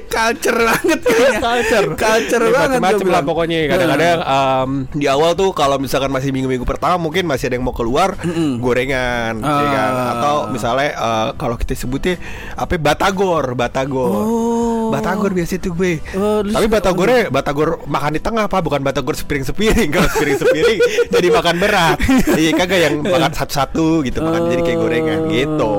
Culture 0.08 0.60
banget 0.60 1.00
kayaknya. 1.02 1.40
Culture. 1.40 1.88
Culture 1.96 2.44
Ya, 2.44 2.52
banget 2.52 2.80
gua 2.80 2.90
lah 2.92 3.00
bilang. 3.02 3.26
pokoknya 3.26 3.58
Kadang-kadang 3.68 4.20
um, 4.22 4.70
Di 4.92 5.06
awal 5.06 5.32
tuh 5.34 5.50
Kalau 5.52 5.78
misalkan 5.78 6.10
masih 6.10 6.30
minggu-minggu 6.30 6.64
pertama 6.64 6.98
Mungkin 6.98 7.24
masih 7.24 7.48
ada 7.48 7.56
yang 7.56 7.64
mau 7.64 7.72
keluar 7.72 8.16
Gorengan 8.58 9.40
ya 9.40 9.68
kan? 9.68 9.92
Ah. 9.92 10.12
Atau 10.14 10.36
misalnya 10.50 10.90
uh, 10.96 11.28
Kalau 11.36 11.56
kita 11.56 11.74
sebutnya 11.74 12.20
Apa 12.54 12.78
Batagor 12.78 13.54
Batagor 13.54 14.14
Oh. 14.22 14.61
Batagor 14.92 15.32
biasa 15.32 15.54
itu 15.56 15.70
gue 15.72 15.94
Oh, 16.14 16.44
Tapi 16.44 16.68
Batagornya 16.68 17.20
Batagor 17.28 17.70
makan 17.86 18.12
di 18.12 18.22
tengah 18.22 18.46
apa 18.46 18.60
Bukan 18.60 18.84
Batagor 18.84 19.16
sepiring-sepiring 19.16 19.90
Kalau 19.90 20.08
sepiring-sepiring 20.10 20.80
Jadi 21.16 21.28
makan 21.28 21.56
berat 21.58 21.98
Iya 22.34 22.52
kagak 22.54 22.80
yang 22.82 22.96
makan 23.02 23.32
satu-satu 23.32 24.04
gitu 24.04 24.20
Makan 24.20 24.42
jadi 24.48 24.62
kayak 24.62 24.78
gorengan 24.78 25.20
gitu 25.28 25.72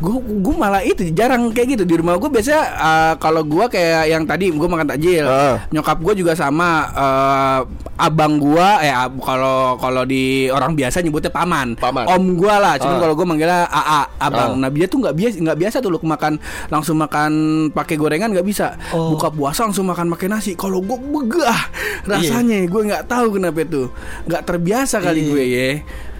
Gue 0.00 0.16
gue 0.40 0.54
malah 0.56 0.80
itu 0.80 1.12
jarang 1.12 1.52
kayak 1.52 1.76
gitu 1.76 1.84
di 1.84 1.94
rumah 1.96 2.16
gue 2.16 2.30
biasanya 2.30 2.62
uh, 2.72 3.14
kalau 3.16 3.44
gue 3.44 3.64
kayak 3.68 4.08
yang 4.08 4.24
tadi 4.24 4.48
gue 4.48 4.68
makan 4.68 4.88
takjil. 4.88 5.26
Ah. 5.26 5.60
Nyokap 5.68 6.00
gue 6.00 6.14
juga 6.16 6.32
sama 6.32 6.88
uh, 6.88 7.60
abang 7.98 8.40
gue 8.40 8.68
eh 8.80 8.88
ab- 8.88 9.20
kalau 9.20 9.76
kalau 9.76 10.02
di 10.04 10.48
orang 10.48 10.72
biasa 10.72 11.04
nyebutnya 11.04 11.28
paman. 11.28 11.76
Paman. 11.76 12.08
Om 12.08 12.24
gue 12.34 12.54
lah. 12.54 12.80
Cuman 12.80 12.96
Ah. 12.96 13.00
kalau 13.00 13.14
gue 13.14 13.26
manggilnya 13.26 13.60
AA 13.68 14.00
abang. 14.18 14.50
Ah. 14.56 14.60
Nah 14.64 14.70
dia 14.72 14.86
tuh 14.88 14.98
nggak 15.00 15.14
biasa 15.14 15.34
nggak 15.40 15.58
biasa 15.58 15.76
tuh 15.78 15.90
lu 15.92 15.98
makan 16.00 16.32
langsung 16.68 16.96
makan 16.96 17.32
pakai 17.70 17.96
gorengan 18.20 18.36
nggak 18.36 18.46
bisa. 18.46 18.76
Oh. 18.92 19.16
Buka 19.16 19.32
puasa 19.32 19.64
langsung 19.64 19.88
makan 19.88 20.12
pakai 20.12 20.28
nasi. 20.28 20.52
Kalau 20.52 20.84
gue 20.84 20.98
begah 21.00 21.56
Iya. 22.00 22.04
rasanya 22.06 22.68
gue 22.68 22.82
nggak 22.84 23.04
tahu 23.08 23.40
kenapa 23.40 23.64
itu. 23.64 23.88
Nggak 24.28 24.42
terbiasa 24.44 25.00
kali 25.00 25.20
Iya. 25.24 25.30
gue 25.32 25.44
ya. 25.48 25.68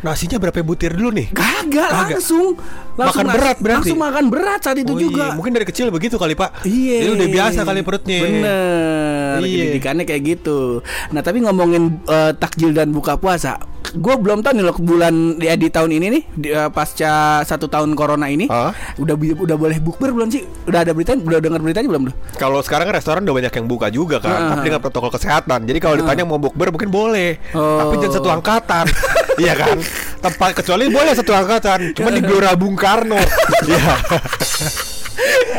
Nasinya 0.00 0.38
berapa 0.38 0.61
butir 0.61 0.92
dulu 0.92 1.12
nih? 1.12 1.28
Kagak 1.30 1.90
langsung 1.90 2.57
langsung 2.95 3.21
Makan 3.21 3.26
nas- 3.26 3.35
berat 3.35 3.57
berarti? 3.57 3.76
Langsung 3.87 4.00
makan 4.00 4.25
berat 4.28 4.61
saat 4.61 4.76
itu 4.76 4.90
Oh 4.90 4.99
juga. 4.99 5.25
iya, 5.26 5.35
Mungkin 5.35 5.52
dari 5.52 5.64
kecil 5.64 5.88
begitu 5.88 6.16
kali 6.16 6.33
pak 6.33 6.64
Iya. 6.64 6.97
Jadi 7.02 7.11
udah 7.14 7.28
biasa 7.30 7.61
kali 7.62 7.80
perutnya 7.80 8.19
Bener. 8.21 9.37
Iya. 9.40 9.64
Didikannya 9.69 10.04
kayak 10.04 10.23
gitu. 10.26 10.80
Nah 11.11 11.21
tapi 11.21 11.40
ngomongin 11.40 12.00
eh, 12.02 12.33
takjil 12.35 12.73
dan 12.73 12.90
buka 12.90 13.14
puasa, 13.14 13.57
gue 13.90 14.14
belum 14.16 14.40
tahu 14.40 14.52
nih 14.52 14.64
loh 14.64 14.76
bulan 14.76 15.14
ya 15.37 15.54
di 15.54 15.69
tahun 15.69 15.90
ini 15.92 16.07
nih 16.11 16.23
di, 16.30 16.49
eh, 16.50 16.69
pasca 16.69 17.12
satu 17.42 17.66
tahun 17.66 17.92
corona 17.92 18.26
ini, 18.26 18.47
Hah? 18.47 18.73
udah 18.97 19.14
udah 19.16 19.57
boleh 19.57 19.78
bukber 19.78 20.11
belum 20.11 20.28
sih? 20.28 20.45
Udah 20.64 20.80
ada 20.80 20.92
berita? 20.92 21.12
Udah 21.14 21.38
dengar 21.38 21.59
beritanya 21.59 21.88
belum? 21.88 22.02
Tuh? 22.07 22.14
Kalau 22.37 22.61
sekarang 22.61 22.87
kan 22.87 22.95
restoran 22.95 23.21
udah 23.23 23.37
banyak 23.38 23.52
yang 23.52 23.66
buka 23.66 23.87
juga 23.88 24.16
kan 24.19 24.28
Ah. 24.30 24.49
Tapi 24.50 24.66
dengan 24.66 24.80
protokol 24.80 25.11
kesehatan 25.11 25.59
Jadi 25.62 25.78
kalau 25.78 25.97
ditanya 25.97 26.23
mau 26.23 26.37
bukber 26.37 26.71
mungkin 26.71 26.88
boleh 26.88 27.37
Oh. 27.52 27.78
Tapi 27.80 27.95
jangan 27.99 28.14
satu 28.14 28.28
angkatan 28.30 28.87
Iya 29.42 29.54
kan 29.54 29.76
Tempat 30.20 30.50
kecuali 30.61 30.92
boleh 30.92 31.16
satu 31.16 31.32
angkatan 31.32 31.97
Cuma 31.97 32.12
di 32.12 32.20
Gelora 32.20 32.52
Bung 32.54 32.76
Karno. 32.76 33.16
Iya 33.70 33.94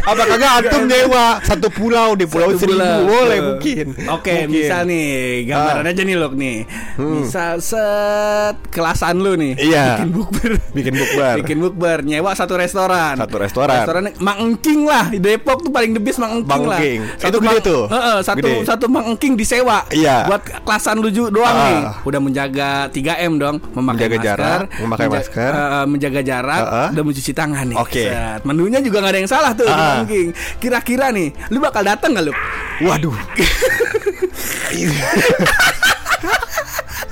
Apa 0.01 0.23
kagak 0.25 0.51
antum 0.59 0.83
nyewa 0.85 1.37
Satu 1.41 1.67
pulau 1.69 2.13
di 2.13 2.25
pulau 2.25 2.49
Satu 2.49 2.59
seribu 2.59 2.79
bulan. 2.79 2.99
Boleh 3.03 3.37
Tuh. 3.37 3.45
mungkin 3.47 3.85
Oke, 4.11 4.33
Mungkin. 4.41 4.45
misal 4.49 4.81
nih 4.83 5.09
gambaran 5.45 5.83
Ah. 5.83 5.91
aja 5.91 6.01
nih 6.01 6.15
loh 6.15 6.31
nih. 6.31 6.57
Misal 6.97 7.55
set 7.59 8.55
kelasan 8.69 9.17
lu 9.17 9.33
nih. 9.33 9.53
Iya. 9.57 9.85
Bikin 9.95 10.09
bukber. 10.11 10.51
Bikin 10.71 10.93
bukber. 10.95 11.33
Bikin 11.37 11.57
bukber, 11.59 11.97
nyewa 12.01 12.31
satu 12.31 12.55
restoran. 12.55 13.15
Satu 13.15 13.35
restoran. 13.37 13.77
Restoran 13.77 14.03
Mang 14.17 14.39
Engking 14.41 14.83
lah 14.83 15.07
di 15.07 15.19
Depok 15.19 15.61
tuh 15.61 15.69
paling 15.69 15.91
the 15.91 16.01
best 16.01 16.17
Mang 16.17 16.33
Engking 16.35 16.49
Mang 16.51 16.65
lah. 16.65 16.79
Engking. 16.79 16.99
Itu 17.19 17.37
gede 17.37 17.47
Mang- 17.47 17.61
tuh. 17.63 17.81
Heeh, 17.87 18.17
satu 18.21 18.39
Gede. 18.41 18.65
satu 18.65 18.85
Mang 18.87 19.05
Engking 19.07 19.33
disewa. 19.35 19.85
Iya. 19.89 20.25
Buat 20.25 20.41
kelasan 20.61 20.95
lu 20.97 21.09
ju- 21.09 21.29
doang 21.29 21.51
Ah. 21.51 21.65
nih. 21.65 21.81
Udah 22.03 22.19
menjaga 22.19 22.69
3M 22.89 23.33
dong, 23.37 23.55
memakai 23.71 24.07
Menjaga 24.07 24.11
masker, 24.11 24.27
jarak, 24.27 24.59
memakai 24.77 25.05
menja- 25.05 25.15
masker. 25.19 25.51
eh, 25.51 25.85
menjaga 25.85 26.21
jarak 26.21 26.61
Ah, 26.61 26.75
ah. 26.75 26.89
dan 26.89 27.03
mencuci 27.03 27.31
tangan 27.31 27.65
nih. 27.67 27.77
Oke. 27.77 28.05
Set. 28.05 28.39
Menunya 28.43 28.79
juga 28.79 28.97
nggak 28.99 29.11
ada 29.11 29.19
yang 29.19 29.29
salah 29.29 29.50
tuh 29.53 29.65
di 29.65 29.73
Ah. 29.73 29.99
Engking. 29.99 30.29
Kira-kira 30.57 31.09
nih, 31.09 31.29
lu 31.47 31.57
bakal 31.57 31.81
datang 31.81 32.13
gak 32.13 32.25
lu? 32.25 32.33
Waduh 32.81 33.13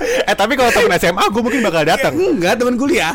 Eh 0.00 0.34
tapi 0.34 0.54
kalau 0.54 0.70
temen 0.70 0.96
SMA 0.96 1.24
gue 1.28 1.40
mungkin 1.40 1.60
bakal 1.60 1.82
datang 1.84 2.14
Enggak, 2.14 2.56
teman 2.56 2.74
kuliah. 2.74 3.12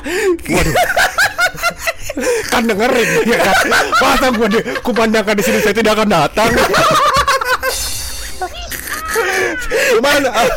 kan 2.47 2.63
dengerin 2.63 3.27
ya 3.27 3.35
kan 3.37 3.57
masa 3.99 4.27
gue 4.31 4.47
di 4.47 4.59
kumandangkan 4.79 5.35
di 5.35 5.43
sini 5.43 5.59
saya 5.59 5.75
tidak 5.75 5.99
akan 5.99 6.07
datang 6.07 6.47
cuman 9.67 10.21
eh, 10.41 10.49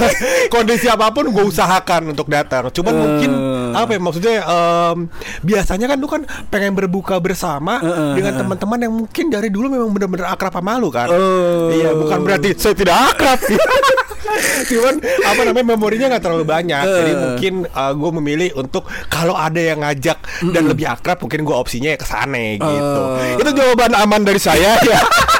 kondisi 0.47 0.87
apa 0.87 1.09
pun 1.09 1.29
gue 1.29 1.45
usahakan 1.45 2.13
untuk 2.13 2.27
datang 2.27 2.69
cuman 2.69 2.91
Eh. 2.91 2.99
mungkin 2.99 3.31
apa 3.71 3.91
ya 3.91 4.01
maksudnya 4.01 4.35
em, 4.41 4.99
biasanya 5.41 5.87
kan 5.87 5.97
lu 5.97 6.07
kan 6.07 6.23
pengen 6.49 6.73
berbuka 6.73 7.19
bersama 7.19 7.79
eh, 7.79 8.15
dengan 8.15 8.33
teman-teman 8.37 8.79
yang 8.81 8.93
mungkin 8.95 9.25
dari 9.29 9.49
dulu 9.49 9.69
memang 9.69 9.91
benar-benar 9.91 10.33
akrab 10.33 10.53
sama 10.53 10.77
lu 10.77 10.89
kan 10.89 11.09
Oh. 11.09 11.71
iya 11.71 11.93
bukan 11.93 12.19
berarti 12.21 12.53
saya 12.55 12.73
tidak 12.73 12.97
akrab 13.13 13.39
cuman 14.69 14.95
apa 15.01 15.41
namanya 15.43 15.67
memorinya 15.71 16.07
nggak 16.11 16.23
terlalu 16.23 16.45
banyak 16.45 16.83
jadi 16.83 17.09
Eh. 17.09 17.19
mungkin 17.19 17.55
gue 17.69 18.11
memilih 18.19 18.51
untuk 18.57 18.83
kalau 19.09 19.33
ada 19.33 19.59
yang 19.59 19.81
ngajak 19.81 20.19
dan 20.51 20.63
lebih 20.65 20.87
akrab 20.87 21.19
mungkin 21.19 21.43
gue 21.43 21.55
opsinya 21.55 21.91
ke 21.93 22.05
sana 22.05 22.57
gitu 22.57 23.01
Oh. 23.01 23.17
itu 23.37 23.51
jawaban 23.53 23.93
aman 23.95 24.23
dari 24.23 24.39
saya 24.39 24.77
ya 24.81 25.01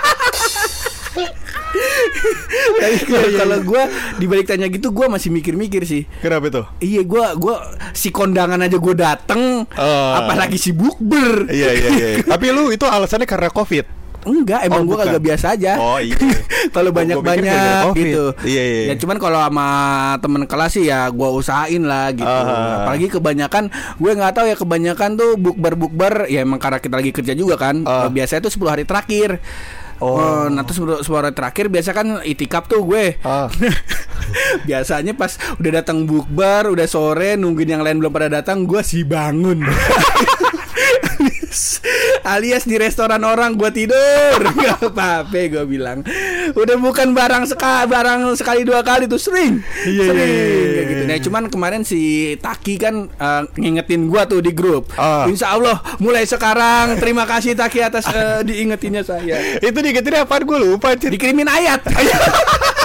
kalau- 3.03 3.33
kalau 3.35 3.57
gue 3.63 3.83
dibalik 4.17 4.47
tanya 4.47 4.67
gitu 4.67 4.89
gue 4.89 5.07
masih 5.07 5.29
mikir-mikir 5.29 5.83
sih. 5.83 6.05
kenapa 6.19 6.49
itu 6.49 6.63
Iya 6.81 7.03
gue 7.03 7.25
gua 7.37 7.57
si 7.91 8.09
kondangan 8.09 8.59
aja 8.59 8.77
gue 8.77 8.95
dateng, 8.95 9.65
Oh. 9.71 10.13
apalagi 10.15 10.57
si 10.57 10.71
bukber. 10.71 11.49
iya 11.49 11.71
iya 11.73 11.89
iya 11.91 12.09
tapi 12.23 12.49
lu 12.49 12.69
itu 12.69 12.85
alasannya 12.85 13.25
karena 13.25 13.49
covid 13.49 13.87
Enggak, 14.21 14.67
emang 14.67 14.83
Oh, 14.83 14.85
gua 14.85 14.97
bukan. 14.99 15.07
kagak 15.09 15.25
biasa 15.25 15.47
aja. 15.57 15.73
Oh, 15.79 15.97
iya. 15.97 16.13
kalau 16.75 16.91
pikir 16.91 17.17
banyak-banyak 17.17 17.85
gitu. 17.95 18.25
Iya, 18.43 18.63
iya. 18.67 18.85
Ya 18.91 18.95
cuman 18.99 19.17
kalau 19.17 19.39
sama 19.39 19.69
temen 20.19 20.43
kelas 20.45 20.75
sih 20.75 20.85
ya 20.85 21.07
gua 21.09 21.33
usahain 21.33 21.81
lah 21.81 22.11
gitu. 22.13 22.27
Ah. 22.27 22.83
Apalagi 22.83 23.09
kebanyakan 23.09 23.71
gue 23.97 24.13
nggak 24.13 24.33
tahu 24.35 24.47
ya 24.47 24.57
kebanyakan 24.59 25.11
tuh 25.15 25.31
bukber-bukber 25.39 26.29
ya 26.29 26.43
emang 26.43 26.59
karena 26.59 26.77
kita 26.77 26.99
lagi 26.99 27.15
kerja 27.15 27.33
juga 27.33 27.57
kan. 27.57 27.81
Eh, 27.81 28.09
Biasanya 28.11 28.43
tuh 28.43 28.53
10 28.53 28.69
hari 28.69 28.85
terakhir. 28.85 29.39
Oh. 29.99 30.19
Oh, 30.19 30.47
nah 30.47 30.63
terus 30.63 30.79
10 30.79 31.11
hari 31.11 31.35
terakhir 31.35 31.67
biasa 31.67 31.91
kan 31.91 32.23
itikaf 32.23 32.71
tuh 32.71 32.87
gue. 32.87 33.19
Ah. 33.27 33.51
Biasanya 34.69 35.17
pas 35.19 35.35
udah 35.59 35.83
datang 35.83 36.07
bukber, 36.07 36.71
udah 36.71 36.87
sore 36.87 37.35
nungguin 37.35 37.79
yang 37.79 37.83
lain 37.83 37.99
belum 37.99 38.13
pada 38.13 38.29
datang, 38.31 38.69
gua 38.69 38.85
sih 38.85 39.03
bangun. 39.03 39.65
alias 42.37 42.69
di 42.69 42.77
restoran 42.77 43.25
orang 43.25 43.57
gua 43.57 43.73
tidur. 43.73 44.39
Nggak 44.59 44.93
apa-apa 44.93 45.39
gue 45.49 45.65
bilang. 45.65 46.05
Udah 46.53 46.77
bukan 46.77 47.17
barang 47.17 47.49
seka 47.49 47.89
barang 47.89 48.37
sekali 48.37 48.65
dua 48.65 48.85
kali 48.85 49.09
tuh 49.09 49.21
sering. 49.21 49.65
Iya, 49.85 50.05
sering 50.13 50.29
iya, 50.29 50.45
iya, 50.45 50.69
kayak 50.73 50.87
gitu 50.89 51.03
nah 51.09 51.19
cuman 51.19 51.45
kemarin 51.49 51.83
si 51.83 52.35
Taki 52.37 52.75
kan 52.77 52.95
eh, 53.09 53.43
ngingetin 53.57 54.09
gua 54.09 54.29
tuh 54.29 54.45
di 54.45 54.53
grup. 54.53 54.93
Ah. 54.97 55.25
Insya 55.29 55.57
Allah 55.57 55.81
mulai 55.99 56.25
sekarang 56.29 57.01
terima 57.01 57.25
kasih 57.25 57.57
Taki 57.57 57.79
atas 57.81 58.05
eh, 58.13 58.45
diingetinnya 58.45 59.03
saya. 59.03 59.41
Itu 59.67 59.79
digetin 59.81 60.21
apaan? 60.21 60.45
Gue 60.49 60.59
lupa 60.61 60.97
dikirimin 60.97 61.45
ayat 61.45 61.85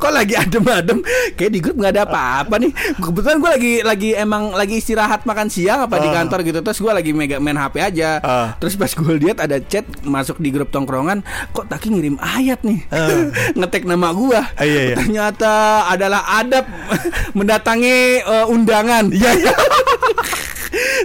kok 0.00 0.10
lagi 0.10 0.32
adem-adem 0.34 1.04
kayak 1.34 1.50
di 1.50 1.60
grup 1.60 1.76
nggak 1.76 1.92
ada 1.92 2.02
apa-apa 2.02 2.56
nih 2.56 2.72
kebetulan 2.96 3.36
gue 3.36 3.50
lagi 3.50 3.72
lagi 3.82 4.10
emang 4.14 4.50
lagi 4.50 4.74
istirahat 4.74 5.22
makan 5.22 5.46
siang 5.46 5.84
apa 5.84 5.96
di 5.96 6.08
Ah. 6.08 6.14
kantor 6.16 6.40
gitu 6.42 6.58
terus 6.60 6.78
gue 6.78 6.88
lagi 6.90 7.12
mega 7.12 7.36
main 7.36 7.54
HP 7.54 7.74
aja 7.78 8.10
Ah. 8.18 8.48
terus 8.56 8.74
pas 8.74 8.88
gue 8.88 9.14
lihat 9.18 9.38
ada 9.38 9.60
chat 9.60 9.84
masuk 10.02 10.36
di 10.36 10.48
grup 10.48 10.68
tongkrongan 10.68 11.20
kok 11.50 11.68
Taki 11.68 11.88
ngirim 11.90 12.16
ayat 12.16 12.64
nih 12.64 12.80
ngetek 13.58 13.84
nama 13.84 14.10
gue 14.10 14.40
Ah, 14.40 14.64
iya, 14.64 14.80
iya. 14.86 14.96
ternyata 14.96 15.52
adalah 15.86 16.24
adab 16.34 16.64
mendatangi 17.36 17.98
eh, 18.18 18.46
undangan 18.46 19.12
Iya, 19.12 19.30
iya. 19.36 19.52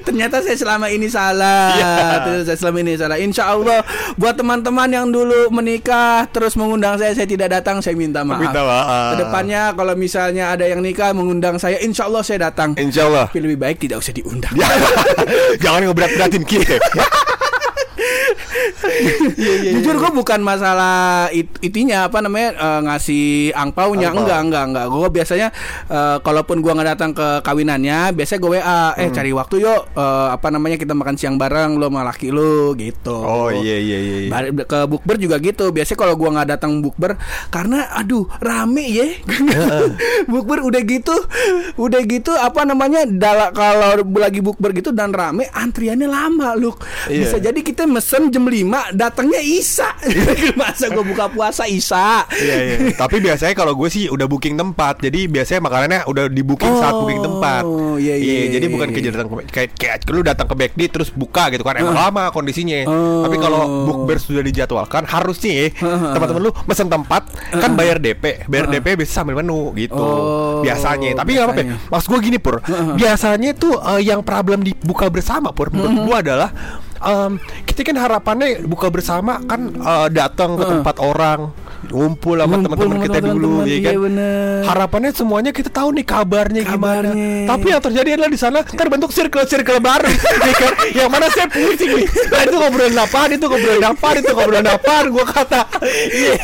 Ternyata 0.04 0.44
saya 0.44 0.58
selama 0.58 0.92
ini 0.92 1.08
salah. 1.08 1.72
Iya. 1.78 1.94
Ternyata 2.26 2.44
saya 2.50 2.58
selama 2.60 2.78
ini 2.84 2.94
salah. 3.00 3.18
Insya 3.22 3.44
Allah 3.54 3.80
buat 4.20 4.36
teman-teman 4.36 4.90
yang 4.92 5.08
dulu 5.08 5.48
menikah 5.54 6.28
terus 6.34 6.58
mengundang 6.60 7.00
saya, 7.00 7.16
saya 7.16 7.28
tidak 7.30 7.54
datang, 7.54 7.80
saya 7.80 7.96
minta 7.96 8.26
maaf. 8.26 8.42
Minta 8.42 8.62
maaf. 8.66 9.12
Ke 9.14 9.16
depannya 9.24 9.62
kalau 9.78 9.94
misalnya 9.96 10.52
ada 10.52 10.66
yang 10.68 10.84
nikah 10.84 11.16
mengundang 11.16 11.56
saya, 11.62 11.80
Insya 11.80 12.10
Allah 12.10 12.24
saya 12.26 12.52
datang. 12.52 12.76
Insya 12.76 13.08
Allah. 13.08 13.32
Tapi 13.32 13.40
lebih 13.40 13.60
baik 13.62 13.78
tidak 13.80 14.04
usah 14.04 14.12
diundang. 14.12 14.54
Jangan 15.64 15.88
ngeberat-beratin 15.88 16.44
kita. 16.44 16.78
Jujur 19.76 19.96
gue 19.96 20.12
bukan 20.14 20.40
masalah 20.40 20.96
it- 21.30 21.60
itinya 21.60 22.08
apa 22.08 22.20
namanya 22.20 22.50
eh, 22.54 22.80
ngasih 22.84 23.26
angpaunya 23.52 24.10
Angpau. 24.10 24.24
enggak 24.24 24.40
enggak 24.44 24.64
enggak. 24.66 24.86
Gue 24.88 25.10
biasanya 25.12 25.48
eh, 25.88 26.18
kalaupun 26.20 26.60
gue 26.60 26.72
nggak 26.72 26.90
datang 26.90 27.12
ke 27.12 27.28
kawinannya, 27.42 28.12
biasanya 28.12 28.40
gue 28.40 28.52
WA, 28.52 28.62
eh 28.96 29.04
Hmm. 29.06 29.14
cari 29.14 29.32
waktu 29.32 29.56
yuk 29.62 29.82
eh, 29.94 30.28
apa 30.32 30.48
namanya 30.50 30.76
kita 30.76 30.94
makan 30.94 31.16
siang 31.16 31.36
bareng 31.36 31.76
lo 31.76 31.88
sama 31.88 32.02
laki 32.04 32.30
lo 32.30 32.74
gitu. 32.76 33.16
Oh 33.16 33.50
iya 33.50 33.78
iya 33.78 33.98
iya. 33.98 34.18
iya. 34.28 34.64
Ke 34.64 34.86
bukber 34.86 35.16
juga 35.16 35.38
gitu. 35.38 35.70
Biasanya 35.70 35.98
kalau 35.98 36.16
gua 36.16 36.30
nggak 36.34 36.50
datang 36.52 36.80
bukber 36.80 37.16
karena 37.50 37.90
aduh 37.94 38.28
rame 38.40 38.86
ya. 38.86 39.08
bukber 40.32 40.62
udah 40.62 40.82
gitu, 40.82 41.16
udah 41.76 42.02
gitu 42.02 42.32
apa 42.34 42.64
namanya? 42.64 43.04
dala- 43.06 43.52
kalau 43.52 43.96
lagi 44.16 44.40
bukber 44.40 44.72
gitu 44.72 44.90
dan 44.90 45.12
rame 45.12 45.48
antriannya 45.50 46.08
lama, 46.08 46.56
Luk. 46.56 46.82
Iya. 47.08 47.28
Bisa 47.28 47.38
jadi 47.40 47.60
kita 47.60 47.86
mesen 47.86 48.30
jam 48.30 48.44
5, 48.44 48.75
datangnya 48.92 49.40
Isa. 49.40 49.94
Masa 50.60 50.90
gua 50.90 51.02
buka 51.02 51.26
puasa 51.28 51.64
Isa. 51.66 52.24
Iya 52.32 52.56
iya. 52.58 52.78
Tapi 52.94 53.20
biasanya 53.20 53.54
kalau 53.54 53.74
gue 53.74 53.88
sih 53.88 54.08
udah 54.08 54.26
booking 54.26 54.56
tempat. 54.56 55.00
Jadi 55.00 55.28
biasanya 55.28 55.62
makanannya 55.62 56.00
udah 56.06 56.26
di 56.28 56.42
booking 56.42 56.74
saat 56.76 56.92
Oh, 56.92 57.04
booking 57.04 57.22
tempat. 57.22 57.64
iya, 57.98 58.16
iya, 58.16 58.34
iya, 58.42 58.48
Jadi 58.54 58.66
bukan 58.68 58.88
iya. 58.88 58.94
kayak 58.94 59.06
datang 59.12 59.28
ke- 59.28 59.50
kayak 59.50 59.70
kayak 59.76 59.98
lu 60.08 60.22
datang 60.22 60.48
ke 60.48 60.56
backdi 60.56 60.86
terus 60.88 61.10
buka 61.10 61.48
gitu 61.50 61.62
kan. 61.62 61.76
Emang 61.76 61.94
lama 61.94 62.30
kondisinya. 62.30 62.86
Oh. 62.86 63.24
Tapi 63.24 63.36
kalau 63.38 63.60
bookber 63.86 64.18
sudah 64.18 64.42
dijadwalkan 64.42 65.04
harusnya 65.04 65.52
ya, 65.54 65.68
teman-teman 66.12 66.42
lu 66.42 66.52
mesen 66.66 66.88
tempat 66.88 67.28
kan 67.52 67.72
bayar 67.74 67.98
DP. 67.98 68.46
Bayar 68.46 68.68
DP 68.68 68.96
bisa 68.98 69.22
sambil 69.22 69.36
menu 69.36 69.72
gitu. 69.76 69.96
Oh, 69.96 70.62
biasanya. 70.62 71.16
Tapi 71.16 71.30
nggak 71.34 71.46
apa-apa. 71.46 71.64
Maksud 71.90 72.08
gue 72.08 72.20
gini 72.22 72.38
pur. 72.38 72.60
Biasanya 72.96 73.52
tuh 73.54 73.76
eh, 73.78 74.02
yang 74.04 74.22
problem 74.22 74.62
dibuka 74.62 75.08
bersama 75.08 75.52
pur 75.52 75.70
menurut 75.70 75.98
gue 76.04 76.18
adalah 76.22 76.50
em, 77.04 77.42
kita 77.66 77.82
kan 77.84 77.98
harapannya 78.00 78.64
buka 78.64 78.88
bersama 78.94 79.42
kan 79.44 79.72
eh, 79.74 80.08
datang 80.14 80.56
ke 80.56 80.64
tempat 80.64 80.96
orang 81.02 81.52
ngumpul 81.90 82.36
sama 82.36 82.56
teman-teman 82.58 82.98
kita 83.02 83.20
dulu 83.20 83.32
teman-teman, 83.36 83.66
ya 83.66 83.76
iya 83.76 83.82
kan 83.86 83.96
bener. 84.02 84.60
harapannya 84.66 85.12
semuanya 85.12 85.52
kita 85.52 85.70
tahu 85.70 85.90
nih 85.92 86.06
kabarnya, 86.06 86.62
gimana 86.64 87.10
Kabarnya. 87.12 87.48
tapi 87.48 87.66
yang 87.70 87.82
terjadi 87.82 88.10
adalah 88.16 88.30
di 88.30 88.40
sana 88.40 88.60
terbentuk 88.64 89.12
circle-circle 89.12 89.80
baru 89.80 90.10
ya 90.50 90.54
kan? 90.56 90.74
yang 90.94 91.10
mana 91.10 91.28
saya 91.30 91.48
pusing 91.48 91.92
nih 91.94 92.06
nah, 92.30 92.42
itu 92.42 92.56
ngobrolin 92.56 92.98
apaan 92.98 93.30
itu 93.32 93.46
ngobrolin 93.46 93.86
apaan 93.86 94.16
itu 94.18 94.32
ngobrolin 94.32 94.70
apaan 94.70 95.06
gua 95.10 95.26
kata 95.26 95.62
iya 96.10 96.36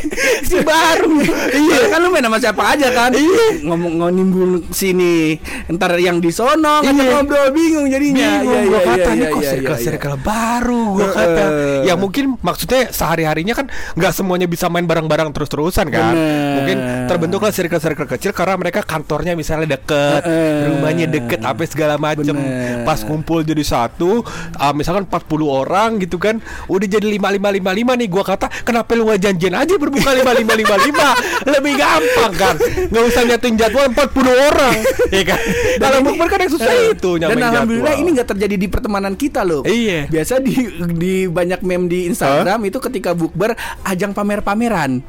si 0.41 0.57
baru 0.61 1.15
iya 1.51 1.79
kan 1.89 1.99
lu 1.99 2.09
main 2.09 2.25
sama 2.25 2.37
siapa 2.37 2.63
aja 2.75 2.87
kan 2.91 3.11
Iya. 3.11 3.65
ngomong 3.65 3.93
ngonimbul 3.99 4.51
sini 4.71 5.37
ntar 5.69 5.95
yang 5.97 6.17
di 6.17 6.29
sono 6.29 6.81
ngajak 6.81 6.95
Iya. 7.01 7.11
ngobrol 7.17 7.47
bingung 7.51 7.85
jadinya 7.87 8.29
bingung 8.39 8.55
Iya, 8.55 8.67
gua 8.67 8.79
iya, 8.79 8.87
kata 8.87 8.99
iya, 9.01 9.11
nih 9.11 9.21
iya, 9.21 9.31
kok 9.31 9.41
iya, 9.41 9.51
circle-circle 9.51 10.15
iya. 10.15 10.21
baru 10.21 10.81
gua 10.91 11.01
Heeh. 11.03 11.15
kata 11.15 11.43
yang 11.85 11.97
mungkin 11.97 12.23
maksudnya 12.39 12.81
sehari-harinya 12.91 13.53
kan 13.53 13.65
nggak 13.95 14.11
semuanya 14.11 14.45
bisa 14.45 14.67
main 14.67 14.85
bareng-bareng 14.85 15.30
terus-terusan 15.31 15.87
kan. 15.87 16.13
Bener. 16.13 16.53
mungkin 16.53 16.77
terbentuklah 17.07 17.49
circle-circle 17.49 18.07
kecil 18.07 18.31
karena 18.31 18.55
mereka 18.55 18.81
kantornya 18.81 19.33
misalnya 19.33 19.75
deket 19.75 20.21
rumahnya 20.67 21.07
deket 21.07 21.39
apa 21.41 21.63
segala 21.65 21.95
macem. 21.95 22.31
Bener. 22.31 22.83
pas 22.83 23.01
kumpul 23.01 23.41
jadi 23.41 23.61
satu 23.61 24.21
ah, 24.55 24.71
misalkan 24.71 25.03
40 25.03 25.21
orang 25.47 25.89
gitu 25.97 26.15
kan 26.15 26.37
udah 26.67 26.87
jadi 26.87 27.03
lima 27.03 27.29
lima 27.29 27.49
lima 27.49 27.71
lima 27.71 27.91
nih 27.95 28.07
gua 28.07 28.23
kata 28.23 28.47
kenapa 28.61 28.93
lu 28.93 29.05
nggak 29.05 29.21
janjian 29.21 29.53
aja 29.53 29.75
berbuka 29.75 30.11
lima 30.11 30.31
lima 30.31 30.53
lima 30.53 30.75
lima? 30.77 31.07
Lebih 31.51 31.73
gampang 31.75 32.31
kan. 32.33 32.55
Nggak 32.87 33.03
usah 33.05 33.21
nyatain 33.25 33.55
jadwal 33.55 33.87
40 33.89 34.03
orang. 34.27 34.75
Ya 35.11 35.23
kan? 35.27 35.39
Dalam 35.75 35.99
bukber 36.01 36.27
kan 36.27 36.39
yang 36.39 36.51
susah 36.51 36.71
Eh, 36.71 36.95
itu 36.95 37.19
dan 37.19 37.35
alhamdulillah 37.35 37.91
jadwal. 37.91 38.01
ini 38.01 38.09
nggak 38.15 38.29
terjadi 38.31 38.55
di 38.55 38.67
pertemanan 38.67 39.13
kita 39.13 39.43
loh. 39.43 39.61
Iya. 39.63 40.07
biasa 40.07 40.39
di 40.39 40.53
di 40.95 41.13
banyak 41.27 41.59
meme 41.61 41.85
di 41.85 41.99
Instagram 42.07 42.63
itu 42.63 42.79
ketika 42.79 43.11
bukber 43.11 43.51
ajang 43.83 44.15
pamer-pameran 44.15 45.03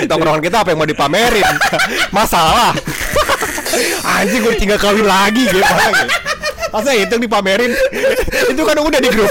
Di 0.00 0.06
tongkrongan 0.06 0.42
kita 0.42 0.62
apa 0.62 0.74
yang 0.74 0.80
mau 0.82 0.88
dipamerin? 0.88 1.46
Masalah. 2.16 2.74
Anjing 4.04 4.42
gue 4.42 4.54
tinggal 4.58 4.76
kawin 4.82 5.06
lagi 5.06 5.46
gimana 5.46 6.04
Masa 6.74 6.90
itu 6.94 7.06
yang 7.06 7.22
dipamerin? 7.22 7.70
Itu 8.50 8.62
kan 8.66 8.76
udah 8.78 9.00
di 9.00 9.10
grup. 9.10 9.30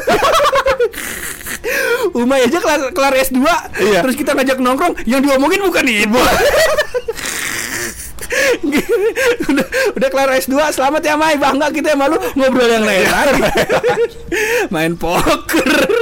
Umay 2.16 2.48
aja 2.48 2.58
kelar, 2.60 2.92
kelar 2.96 3.14
S2 3.20 3.40
Iya. 3.80 4.00
Terus 4.02 4.16
kita 4.18 4.34
ngajak 4.34 4.58
nongkrong 4.64 4.96
Yang 5.06 5.30
diomongin 5.30 5.62
bukan 5.62 5.86
itu 5.86 6.10
udah, 9.50 9.68
udah 9.98 10.10
kelar 10.10 10.30
S2 10.40 10.56
Selamat 10.74 11.02
ya 11.06 11.16
Mai 11.20 11.38
Bangga 11.38 11.70
kita 11.70 11.94
sama 11.94 12.10
lu 12.10 12.18
Ngobrol 12.38 12.70
yang 12.70 12.86
lain 12.88 13.06
lagi 13.06 13.42
Main 14.74 14.96
poker 14.98 15.99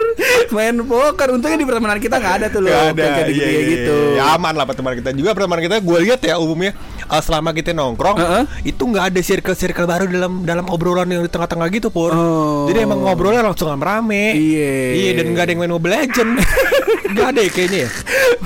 Main 0.56 0.76
poker 0.84 1.28
Untungnya 1.34 1.58
di 1.60 1.68
pertemanan 1.68 1.98
kita 2.00 2.16
gak 2.20 2.34
ada 2.44 2.48
tuh 2.48 2.62
loh 2.64 2.72
ada 2.72 2.94
Kayak 2.94 3.28
gitu, 3.30 3.42
iya, 3.42 3.48
iya, 3.48 3.62
gitu. 3.68 3.96
iya. 4.14 4.18
Ya 4.20 4.24
aman 4.38 4.54
lah 4.56 4.66
pertemanan 4.66 4.96
kita 5.00 5.12
juga 5.16 5.32
Pertemanan 5.36 5.62
kita 5.66 5.78
gue 5.82 5.98
lihat 6.08 6.20
ya 6.24 6.36
umumnya 6.40 6.72
eh, 7.08 7.22
Selama 7.24 7.50
kita 7.52 7.72
nongkrong 7.72 8.18
Heeh. 8.18 8.44
Itu 8.68 8.88
nggak 8.88 9.14
ada 9.14 9.20
circle-circle 9.24 9.88
baru 9.88 10.06
dalam 10.08 10.44
dalam 10.44 10.66
obrolan 10.68 11.08
yang 11.08 11.24
di 11.24 11.32
tengah-tengah 11.32 11.68
gitu 11.72 11.88
Pur 11.90 12.12
Oh. 12.12 12.66
Jadi 12.68 12.84
emang 12.84 13.04
ngobrolnya 13.04 13.44
langsung 13.44 13.70
rame 13.78 14.34
Iya. 14.36 14.74
Iya 14.96 15.12
dan 15.22 15.26
nggak 15.36 15.44
ada 15.44 15.52
yang 15.54 15.62
main 15.64 15.74
Mobile 15.74 15.96
Legend 15.96 16.32
Gak 17.18 17.28
ada 17.32 17.40
ya 17.40 17.52
kayaknya 17.52 17.80
ya 17.88 17.92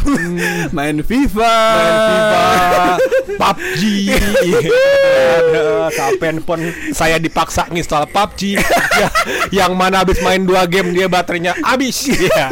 Main 0.77 1.01
FIFA 1.01 1.55
main 1.71 1.97
FIFA, 2.05 2.45
PUBG. 3.37 3.81
Ada 5.41 5.63
sampai 5.93 6.27
handphone 6.29 6.63
saya 6.93 7.17
dipaksa 7.17 7.65
nginstal 7.69 8.05
PUBG. 8.09 8.61
Ya, 8.97 9.09
yang 9.49 9.73
mana 9.73 10.05
habis 10.05 10.21
main 10.21 10.45
dua 10.45 10.65
game 10.69 10.93
dia 10.93 11.09
baterainya 11.09 11.57
habis. 11.65 12.05
Ya. 12.11 12.47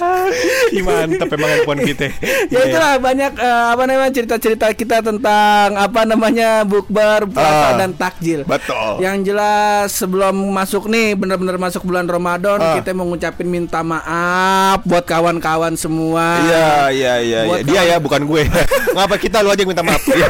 Mantap 0.86 1.28
emang 1.30 1.50
handphone 1.50 1.80
kita. 1.84 2.06
ya 2.52 2.58
itulah 2.64 2.98
banyak 2.98 3.32
eh, 3.36 3.64
apa 3.70 3.82
namanya 3.84 4.10
cerita-cerita 4.10 4.66
kita 4.72 5.00
tentang 5.00 5.76
apa 5.76 6.00
namanya 6.04 6.64
bukber 6.64 7.28
puasa 7.28 7.68
Ah. 7.70 7.78
dan 7.78 7.92
takjil. 7.92 8.42
Betul. 8.44 9.00
Yang 9.00 9.16
jelas 9.26 9.86
sebelum 9.92 10.34
masuk 10.50 10.86
nih 10.86 11.14
benar-benar 11.14 11.56
masuk 11.56 11.84
bulan 11.84 12.06
Ramadan 12.06 12.58
Ah. 12.58 12.74
kita 12.76 12.92
mau 12.92 13.06
ngucapin 13.06 13.46
minta 13.46 13.80
maaf 13.80 14.82
buat 14.82 15.04
kawan-kawan 15.04 15.74
semua. 15.74 16.40
Iya, 16.42 16.68
iya, 16.90 17.14
iya, 17.20 17.40
iya. 17.46 17.62
Dia 17.62 17.82
ya, 17.84 17.96
bukan 17.98 18.24
gue. 18.24 18.46
Ngapa 18.96 19.16
kita 19.16 19.40
lu 19.40 19.50
aja 19.50 19.60
yang 19.60 19.70
minta 19.70 19.84
maaf? 19.84 20.02
Iya. 20.02 20.28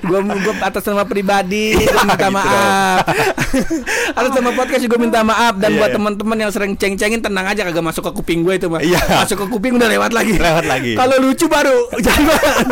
gue 0.00 0.18
gue 0.20 0.54
atas 0.60 0.84
nama 0.84 1.02
pribadi 1.04 1.74
gue 1.74 1.86
minta 2.04 2.28
gitu 2.28 2.30
maaf 2.30 3.02
atas 4.14 4.32
nama 4.32 4.50
podcast 4.52 4.82
juga 4.82 4.96
minta 4.96 5.20
maaf 5.22 5.54
dan 5.56 5.74
Iya, 5.74 5.78
buat 5.80 5.90
iya. 5.90 5.96
teman-teman 5.98 6.36
yang 6.38 6.50
sering 6.52 6.72
ceng-cengin 6.76 7.18
tenang 7.18 7.46
aja 7.46 7.64
kagak 7.64 7.82
masuk 7.82 8.02
ke 8.06 8.12
kuping 8.14 8.40
gue 8.42 8.54
itu 8.54 8.66
mah 8.68 8.83
Iya. 8.84 9.00
masuk 9.18 9.36
ke 9.38 9.46
kuping 9.48 9.74
udah 9.74 9.88
lewat 9.88 10.12
lagi 10.12 10.34
Lewat 10.34 10.64
lagi. 10.64 10.92
kalau 10.94 11.16
lucu 11.18 11.46
baru 11.46 11.78
jangan 12.04 12.64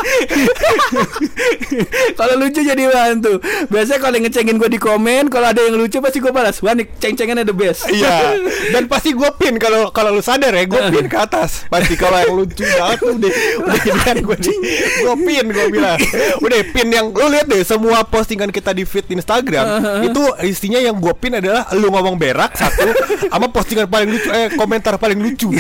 kalau 2.15 2.35
lucu 2.37 2.61
jadi 2.61 2.83
bahan 2.85 3.17
tuh 3.19 3.37
biasanya 3.69 3.99
kalau 3.99 4.15
yang 4.15 4.25
ngecengin 4.27 4.57
gue 4.57 4.69
di 4.69 4.77
komen 4.77 5.29
kalau 5.29 5.47
ada 5.47 5.61
yang 5.61 5.75
lucu 5.75 5.99
pasti 5.99 6.19
gue 6.19 6.31
balas 6.31 6.61
wah 6.61 6.73
nih 6.73 6.87
ceng-cengannya 6.93 7.45
the 7.45 7.55
best 7.55 7.85
Iya. 7.89 8.37
Dan 8.73 8.87
pasti 8.87 9.13
gue 9.13 9.29
pin 9.35 9.57
kalau 9.57 9.91
kalau 9.91 10.13
lu 10.13 10.23
sadar 10.23 10.51
ya, 10.51 10.65
gue 10.65 10.81
pin 10.89 11.07
ke 11.07 11.19
atas. 11.19 11.67
Pasti 11.67 11.95
kalau 11.95 12.17
yang 12.17 12.35
lucu 12.35 12.63
banget 12.65 12.99
tuh 12.99 13.15
udah 13.15 13.33
udah 13.63 13.79
jadian 13.79 14.17
gue 14.23 14.37
nih. 14.39 14.57
Gue 14.99 15.15
pin 15.19 15.47
gue 15.49 15.67
bilang. 15.69 15.99
Udah 16.41 16.59
pin 16.69 16.89
yang 16.89 17.07
lu 17.11 17.27
lihat 17.29 17.47
deh 17.47 17.61
semua 17.63 18.03
postingan 18.03 18.49
kita 18.49 18.71
di 18.71 18.85
feed 18.85 19.11
Instagram 19.11 19.67
itu 20.05 20.23
isinya 20.43 20.79
yang 20.79 20.97
gue 20.97 21.15
pin 21.15 21.37
adalah 21.37 21.69
lu 21.73 21.89
ngomong 21.89 22.17
berak 22.17 22.55
satu 22.55 22.87
sama 23.29 23.47
postingan 23.49 23.87
paling 23.87 24.09
lucu 24.11 24.29
eh 24.31 24.49
komentar 24.55 24.97
paling 24.97 25.19
lucu. 25.19 25.51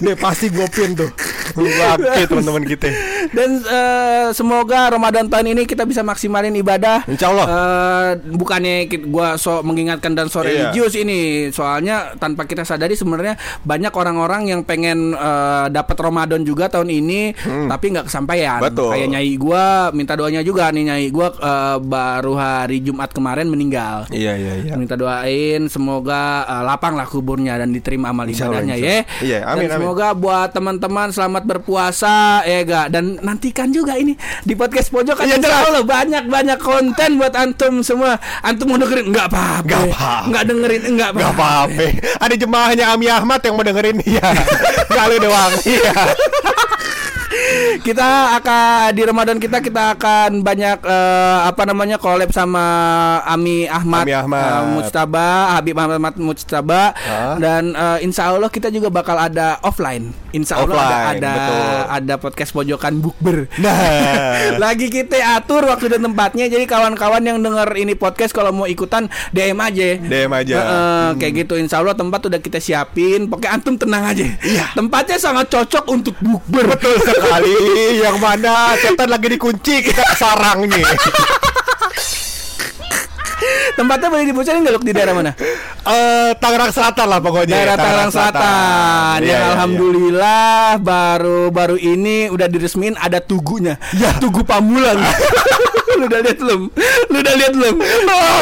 Deh 0.00 0.16
pasti 0.16 0.48
gue 0.48 0.66
pin 0.68 0.96
tuh. 0.96 1.10
Lu 1.58 1.66
bangke 1.66 2.30
teman-teman 2.30 2.62
kita. 2.62 2.88
Dan 3.34 3.58
eh, 3.62 4.28
semoga 4.30 4.86
Ramadan 4.90 5.26
tahun 5.26 5.50
ini 5.50 5.66
kita 5.66 5.82
bisa 5.82 6.02
maksimalin 6.02 6.54
ibadah. 6.54 7.02
Insya 7.10 7.30
Allah. 7.34 7.46
Eh, 7.46 8.10
bukannya 8.30 8.86
gua 9.10 9.34
so 9.34 9.58
mengingatkan 9.66 10.14
dan 10.14 10.30
so 10.30 10.40
Iya. 10.40 10.70
religius 10.72 10.94
ini, 10.96 11.50
soalnya 11.50 12.14
tanpa 12.16 12.46
kita 12.46 12.62
sadari 12.62 12.94
sebenarnya 12.94 13.34
banyak 13.66 13.90
orang-orang 13.90 14.48
yang 14.48 14.60
pengen 14.62 15.12
eh, 15.12 15.66
dapat 15.68 15.96
Ramadan 15.98 16.46
juga 16.46 16.70
tahun 16.70 16.86
ini, 16.90 17.34
tapi 17.66 17.98
nggak 17.98 18.06
kesampaian. 18.06 18.62
Hmm. 18.62 18.66
Betul. 18.70 18.90
Kayak 18.94 19.08
nyai 19.18 19.32
gua 19.34 19.64
minta 19.90 20.14
doanya 20.14 20.40
juga 20.40 20.70
nih 20.70 20.84
nyai 20.86 21.06
gua 21.10 21.34
eh, 21.34 21.76
baru 21.82 22.34
hari 22.38 22.78
Jumat 22.80 23.10
kemarin 23.10 23.50
meninggal. 23.50 24.06
Iya 24.14 24.38
iya 24.38 24.52
iya. 24.70 24.72
Minta 24.78 24.94
doain 24.94 25.66
semoga 25.66 26.46
eh, 26.46 26.62
lapang 26.62 26.94
lah 26.94 27.10
kuburnya 27.10 27.58
dan 27.58 27.74
diterima 27.74 28.14
amal 28.14 28.30
ibadahnya 28.30 28.78
ya. 28.78 29.02
Iya, 29.18 29.38
amin, 29.50 29.66
dan 29.66 29.82
amin. 29.82 29.86
Semoga 29.90 30.14
buat 30.14 30.54
teman-teman 30.54 31.10
selamat 31.10 31.42
berpuasa 31.50 32.46
ya 32.46 32.62
ga 32.62 32.86
dan 32.86 33.18
nantikan 33.26 33.74
juga 33.74 33.98
ini 33.98 34.14
di 34.46 34.54
podcast 34.54 34.86
pojok 34.86 35.18
kan 35.18 35.26
Iya, 35.26 35.42
insya 35.42 35.50
jelas. 35.50 35.66
Allah 35.66 35.82
banyak 35.82 36.24
banyak 36.30 36.58
konten 36.62 37.18
buat 37.18 37.34
antum 37.34 37.82
semua. 37.82 38.22
Antum 38.46 38.70
mau 38.70 38.78
dengerin? 38.78 39.10
Nggak 39.10 39.26
apa-apa. 39.34 39.66
Nggak 39.66 39.82
apa-apa. 39.90 40.28
Nggak 40.30 40.44
dengerin? 40.46 40.82
Enggak 40.94 41.10
Gak 41.18 41.32
apa-apa. 41.34 41.84
Ada 42.22 42.34
jemaahnya 42.38 42.84
Ami 42.94 43.06
Ahmad 43.10 43.42
yang 43.42 43.54
mau 43.58 43.66
dengerin. 43.66 43.98
Gak 44.94 45.04
lu 45.10 45.16
doang. 45.26 45.52
Iya 45.66 45.90
kita 47.80 48.08
akan 48.36 48.92
di 48.92 49.02
Ramadan 49.02 49.36
kita 49.36 49.58
kita 49.58 49.96
akan 49.96 50.40
banyak 50.40 50.78
eh, 50.80 51.38
apa 51.46 51.62
namanya 51.64 51.96
collab 51.96 52.30
sama 52.30 52.62
Ami 53.24 53.64
Ahmad, 53.66 54.04
Ami 54.04 54.14
Ahmad. 54.14 54.42
eh, 54.42 54.62
Mujtaba, 54.70 55.28
Habib 55.56 55.76
Ahmad 55.76 56.14
Mujtaba 56.16 56.92
Hah? 56.92 57.36
dan 57.38 57.72
eh, 57.72 57.98
Insya 58.02 58.30
Allah 58.30 58.48
kita 58.48 58.68
juga 58.68 58.88
bakal 58.88 59.16
ada 59.16 59.58
offline. 59.62 60.12
Insya 60.30 60.62
Allah 60.62 60.78
ada 60.78 60.86
Offline, 60.86 61.18
ada, 61.18 61.32
betul. 61.32 61.60
ada 61.90 62.14
podcast 62.16 62.50
pojokan 62.52 62.94
bukber. 62.98 63.38
Nah 63.58 63.78
Lagi 64.62 64.86
kita 64.86 65.18
atur 65.34 65.66
waktu 65.66 65.90
dan 65.90 66.06
tempatnya 66.06 66.46
jadi 66.46 66.64
kawan-kawan 66.64 67.20
yang 67.20 67.38
denger 67.40 67.66
ini 67.74 67.94
podcast 67.94 68.30
kalau 68.30 68.54
mau 68.54 68.66
ikutan 68.66 69.06
DM 69.30 69.58
aja. 69.58 69.98
DM 69.98 70.30
aja. 70.30 70.54
Eh, 70.54 70.62
eh, 70.62 71.08
kayak 71.18 71.32
gitu 71.40 71.54
Insya 71.56 71.82
Allah 71.82 71.94
tempat 71.94 72.22
udah 72.22 72.38
kita 72.38 72.58
siapin. 72.58 73.26
Pokoknya 73.26 73.50
antum 73.52 73.74
tenang 73.74 74.04
aja. 74.06 74.22
Iya. 74.40 74.70
Tempatnya 74.72 75.18
sangat 75.18 75.50
cocok 75.50 75.84
untuk 75.90 76.14
bukber. 76.20 76.66
Betul 76.70 76.94
sekali 77.02 77.29
Yang 78.02 78.16
mana 78.18 78.74
setan 78.80 79.08
lagi 79.08 79.26
dikunci 79.30 79.86
Kita 79.86 80.02
ke 80.02 80.14
sarangnya 80.18 80.82
Tempatnya 83.78 84.12
boleh 84.12 84.28
dibocorin 84.28 84.60
nggak 84.60 84.84
di 84.84 84.92
daerah 84.92 85.14
mana? 85.16 85.32
Eh, 85.88 86.30
Tangerang 86.36 86.68
Selatan 86.68 87.06
lah 87.08 87.20
pokoknya 87.24 87.56
Daerah 87.56 87.76
Tangerang 87.80 88.12
Selatan. 88.12 89.16
Iya, 89.24 89.32
yang 89.32 89.40
iya, 89.40 89.50
alhamdulillah 89.56 90.64
baru 90.84 91.48
baru 91.48 91.76
ini 91.80 92.28
udah 92.28 92.46
diresmin 92.52 93.00
ada 93.00 93.24
tugunya. 93.24 93.80
Ya. 93.96 94.12
Tugu 94.20 94.44
Pamulang. 94.44 95.00
lu 96.00 96.08
udah 96.08 96.20
lihat 96.24 96.38
belum? 96.40 96.60
Lu 97.12 97.16
udah 97.20 97.34
lihat 97.36 97.52
belum? 97.52 97.76
Oh. 98.08 98.40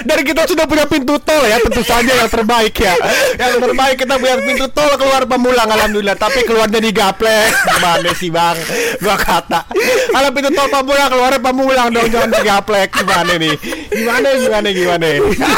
Dan 0.00 0.18
kita 0.22 0.42
sudah 0.46 0.64
punya 0.64 0.86
pintu 0.86 1.18
tol 1.20 1.42
ya, 1.42 1.58
tentu 1.58 1.82
saja 1.82 2.12
yang 2.14 2.30
terbaik 2.30 2.72
ya. 2.72 2.94
Yang 3.36 3.54
terbaik 3.60 3.96
kita 3.98 4.14
punya 4.16 4.36
pintu 4.40 4.66
tol 4.70 4.90
keluar 4.94 5.26
Pamulang 5.26 5.66
alhamdulillah, 5.66 6.16
tapi 6.16 6.46
keluarnya 6.46 6.78
di 6.78 6.90
Gaplek. 6.90 7.50
Gimana 7.76 8.10
sih, 8.14 8.30
Bang? 8.30 8.56
Gua 8.98 9.16
kata. 9.18 9.66
Kalau 10.10 10.28
pintu 10.30 10.50
tol 10.52 10.68
Pamulang 10.70 11.08
keluarnya 11.10 11.40
Pamulang 11.40 11.88
dong, 11.90 12.08
jangan 12.08 12.30
di 12.30 12.40
Gaplek. 12.40 12.88
Gimana 12.94 13.32
nih? 13.36 13.54
Gimana 13.90 14.28
gimana 14.38 14.68
gimana? 14.70 15.06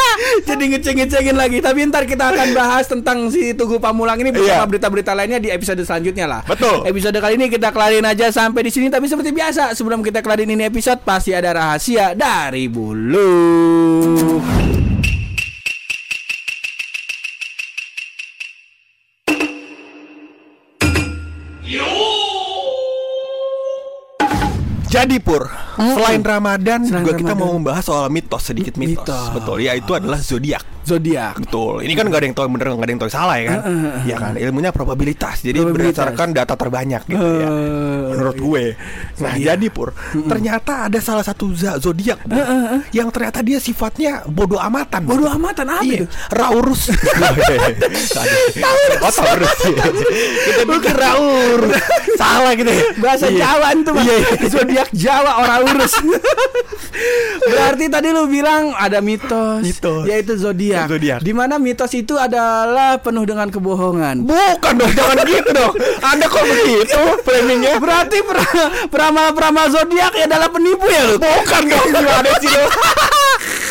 Jadi 0.48 0.64
ngeceng-ngecengin 0.74 1.36
lagi. 1.36 1.58
Tapi 1.60 1.78
ntar 1.86 2.04
kita 2.04 2.32
akan 2.32 2.48
bahas 2.52 2.88
tentang 2.88 3.28
si 3.28 3.52
Tugu 3.52 3.76
Pamulang 3.78 4.18
ini 4.18 4.32
bersama 4.32 4.64
Iya. 4.64 4.68
berita-berita 4.68 5.12
lainnya 5.12 5.38
di 5.38 5.48
episode 5.48 5.80
selanjutnya 5.82 6.26
lah. 6.28 6.40
Betul. 6.44 6.84
Episode 6.84 7.16
kali 7.18 7.34
ini 7.36 7.46
kita 7.48 7.70
kelarin 7.70 8.04
aja 8.04 8.28
sampai 8.28 8.66
di 8.66 8.70
sini. 8.70 8.88
Tapi 8.88 9.06
seperti 9.06 9.32
biasa, 9.32 9.72
sebelum 9.72 10.00
kita 10.00 10.20
kelarin 10.20 10.48
ini 10.48 10.61
episode 10.62 11.02
pasti 11.02 11.34
ada 11.34 11.50
rahasia 11.52 12.14
dari 12.14 12.70
bulu. 12.70 13.30
Jadi 24.92 25.16
Pur, 25.24 25.48
selain 25.74 26.20
Ramadan 26.20 26.80
Selain 26.82 27.00
juga 27.00 27.12
kita 27.14 27.32
Ramadan. 27.32 27.48
mau 27.48 27.56
membahas 27.56 27.84
soal 27.84 28.06
mitos 28.08 28.42
sedikit 28.42 28.74
mitos. 28.74 29.02
Mitos. 29.02 29.26
Betul, 29.32 29.56
ya 29.60 29.72
itu 29.72 29.90
adalah 29.90 30.18
zodiak. 30.18 30.64
Zodiak. 30.82 31.38
Betul. 31.38 31.86
Ini 31.86 31.94
kan 31.94 32.04
nggak 32.04 32.18
ada 32.18 32.26
yang 32.26 32.34
tahu 32.34 32.46
bener, 32.50 32.66
nggak 32.68 32.82
ada 32.82 32.90
yang 32.90 33.00
tahu 33.00 33.12
salah 33.12 33.36
ya 33.38 33.44
kan? 33.48 33.60
Ya 34.02 34.16
kan. 34.16 34.32
Ilmunya 34.34 34.70
probabilitas. 34.70 35.38
Jadi 35.38 35.56
Probabilitas. 35.56 35.94
berdasarkan 35.94 36.28
data 36.32 36.54
terbanyak 36.54 37.02
gitu 37.06 37.22
ya. 37.22 37.46
Eh, 37.46 38.02
Menurut 38.10 38.36
gue. 38.36 38.64
Nah, 39.16 39.34
jadi 39.36 39.66
Pur, 39.70 39.94
ternyata 40.26 40.90
ada 40.90 40.98
salah 40.98 41.22
satu 41.22 41.54
zodiak 41.54 42.18
Pur, 42.20 42.42
yang 42.90 43.08
ternyata 43.08 43.40
dia 43.40 43.56
sifatnya 43.56 44.26
bodoh 44.26 44.58
amatan. 44.58 45.06
Bodoh 45.06 45.30
amatan 45.30 45.70
apa 45.70 45.86
Iya, 45.86 46.02
itu? 46.02 46.06
Raurus. 46.28 46.90
Taurus. 48.58 49.00
Oh, 49.00 49.12
Taurus. 49.14 49.58
Kita 50.42 50.62
pikir 50.66 50.94
Raur. 50.94 51.60
Salah 52.14 52.52
gitu 52.54 52.68
ya. 52.68 52.82
Bahasa 52.98 53.26
Iya. 53.28 53.38
Jawa 53.40 53.68
itu. 53.72 53.92
Iya, 53.94 54.14
iya. 54.18 54.48
Zodiak 54.50 54.88
Jawa 54.92 55.32
orang 55.40 55.61
urus. 55.64 55.94
Berarti 57.52 57.88
tadi 57.88 58.08
lu 58.12 58.28
bilang 58.28 58.76
ada 58.76 59.00
mitos, 59.00 59.64
Mitos. 59.64 60.04
yaitu 60.06 60.36
zodiak. 60.36 60.86
Zodiak. 60.86 61.20
Di 61.24 61.32
mana 61.32 61.56
mitos 61.56 61.90
itu 61.92 62.14
adalah 62.14 63.00
penuh 63.00 63.24
dengan 63.24 63.48
kebohongan. 63.48 64.22
Bukan 64.22 64.72
dong, 64.76 64.92
jangan 64.92 65.24
gitu 65.24 65.50
dong. 65.50 65.72
Anda 66.04 66.26
kok 66.28 66.44
begitu 66.44 67.00
framingnya? 67.24 67.80
Berarti 67.80 68.18
peramal-peramal 68.88 69.66
zodiak 69.72 70.12
ya 70.14 70.24
adalah 70.28 70.48
penipu 70.52 70.86
ya 70.86 71.02
lu? 71.08 71.16
Bukan 71.18 71.62
dong, 71.66 71.86
gimana 71.90 72.30
sih 72.38 72.50
lo? 72.50 72.66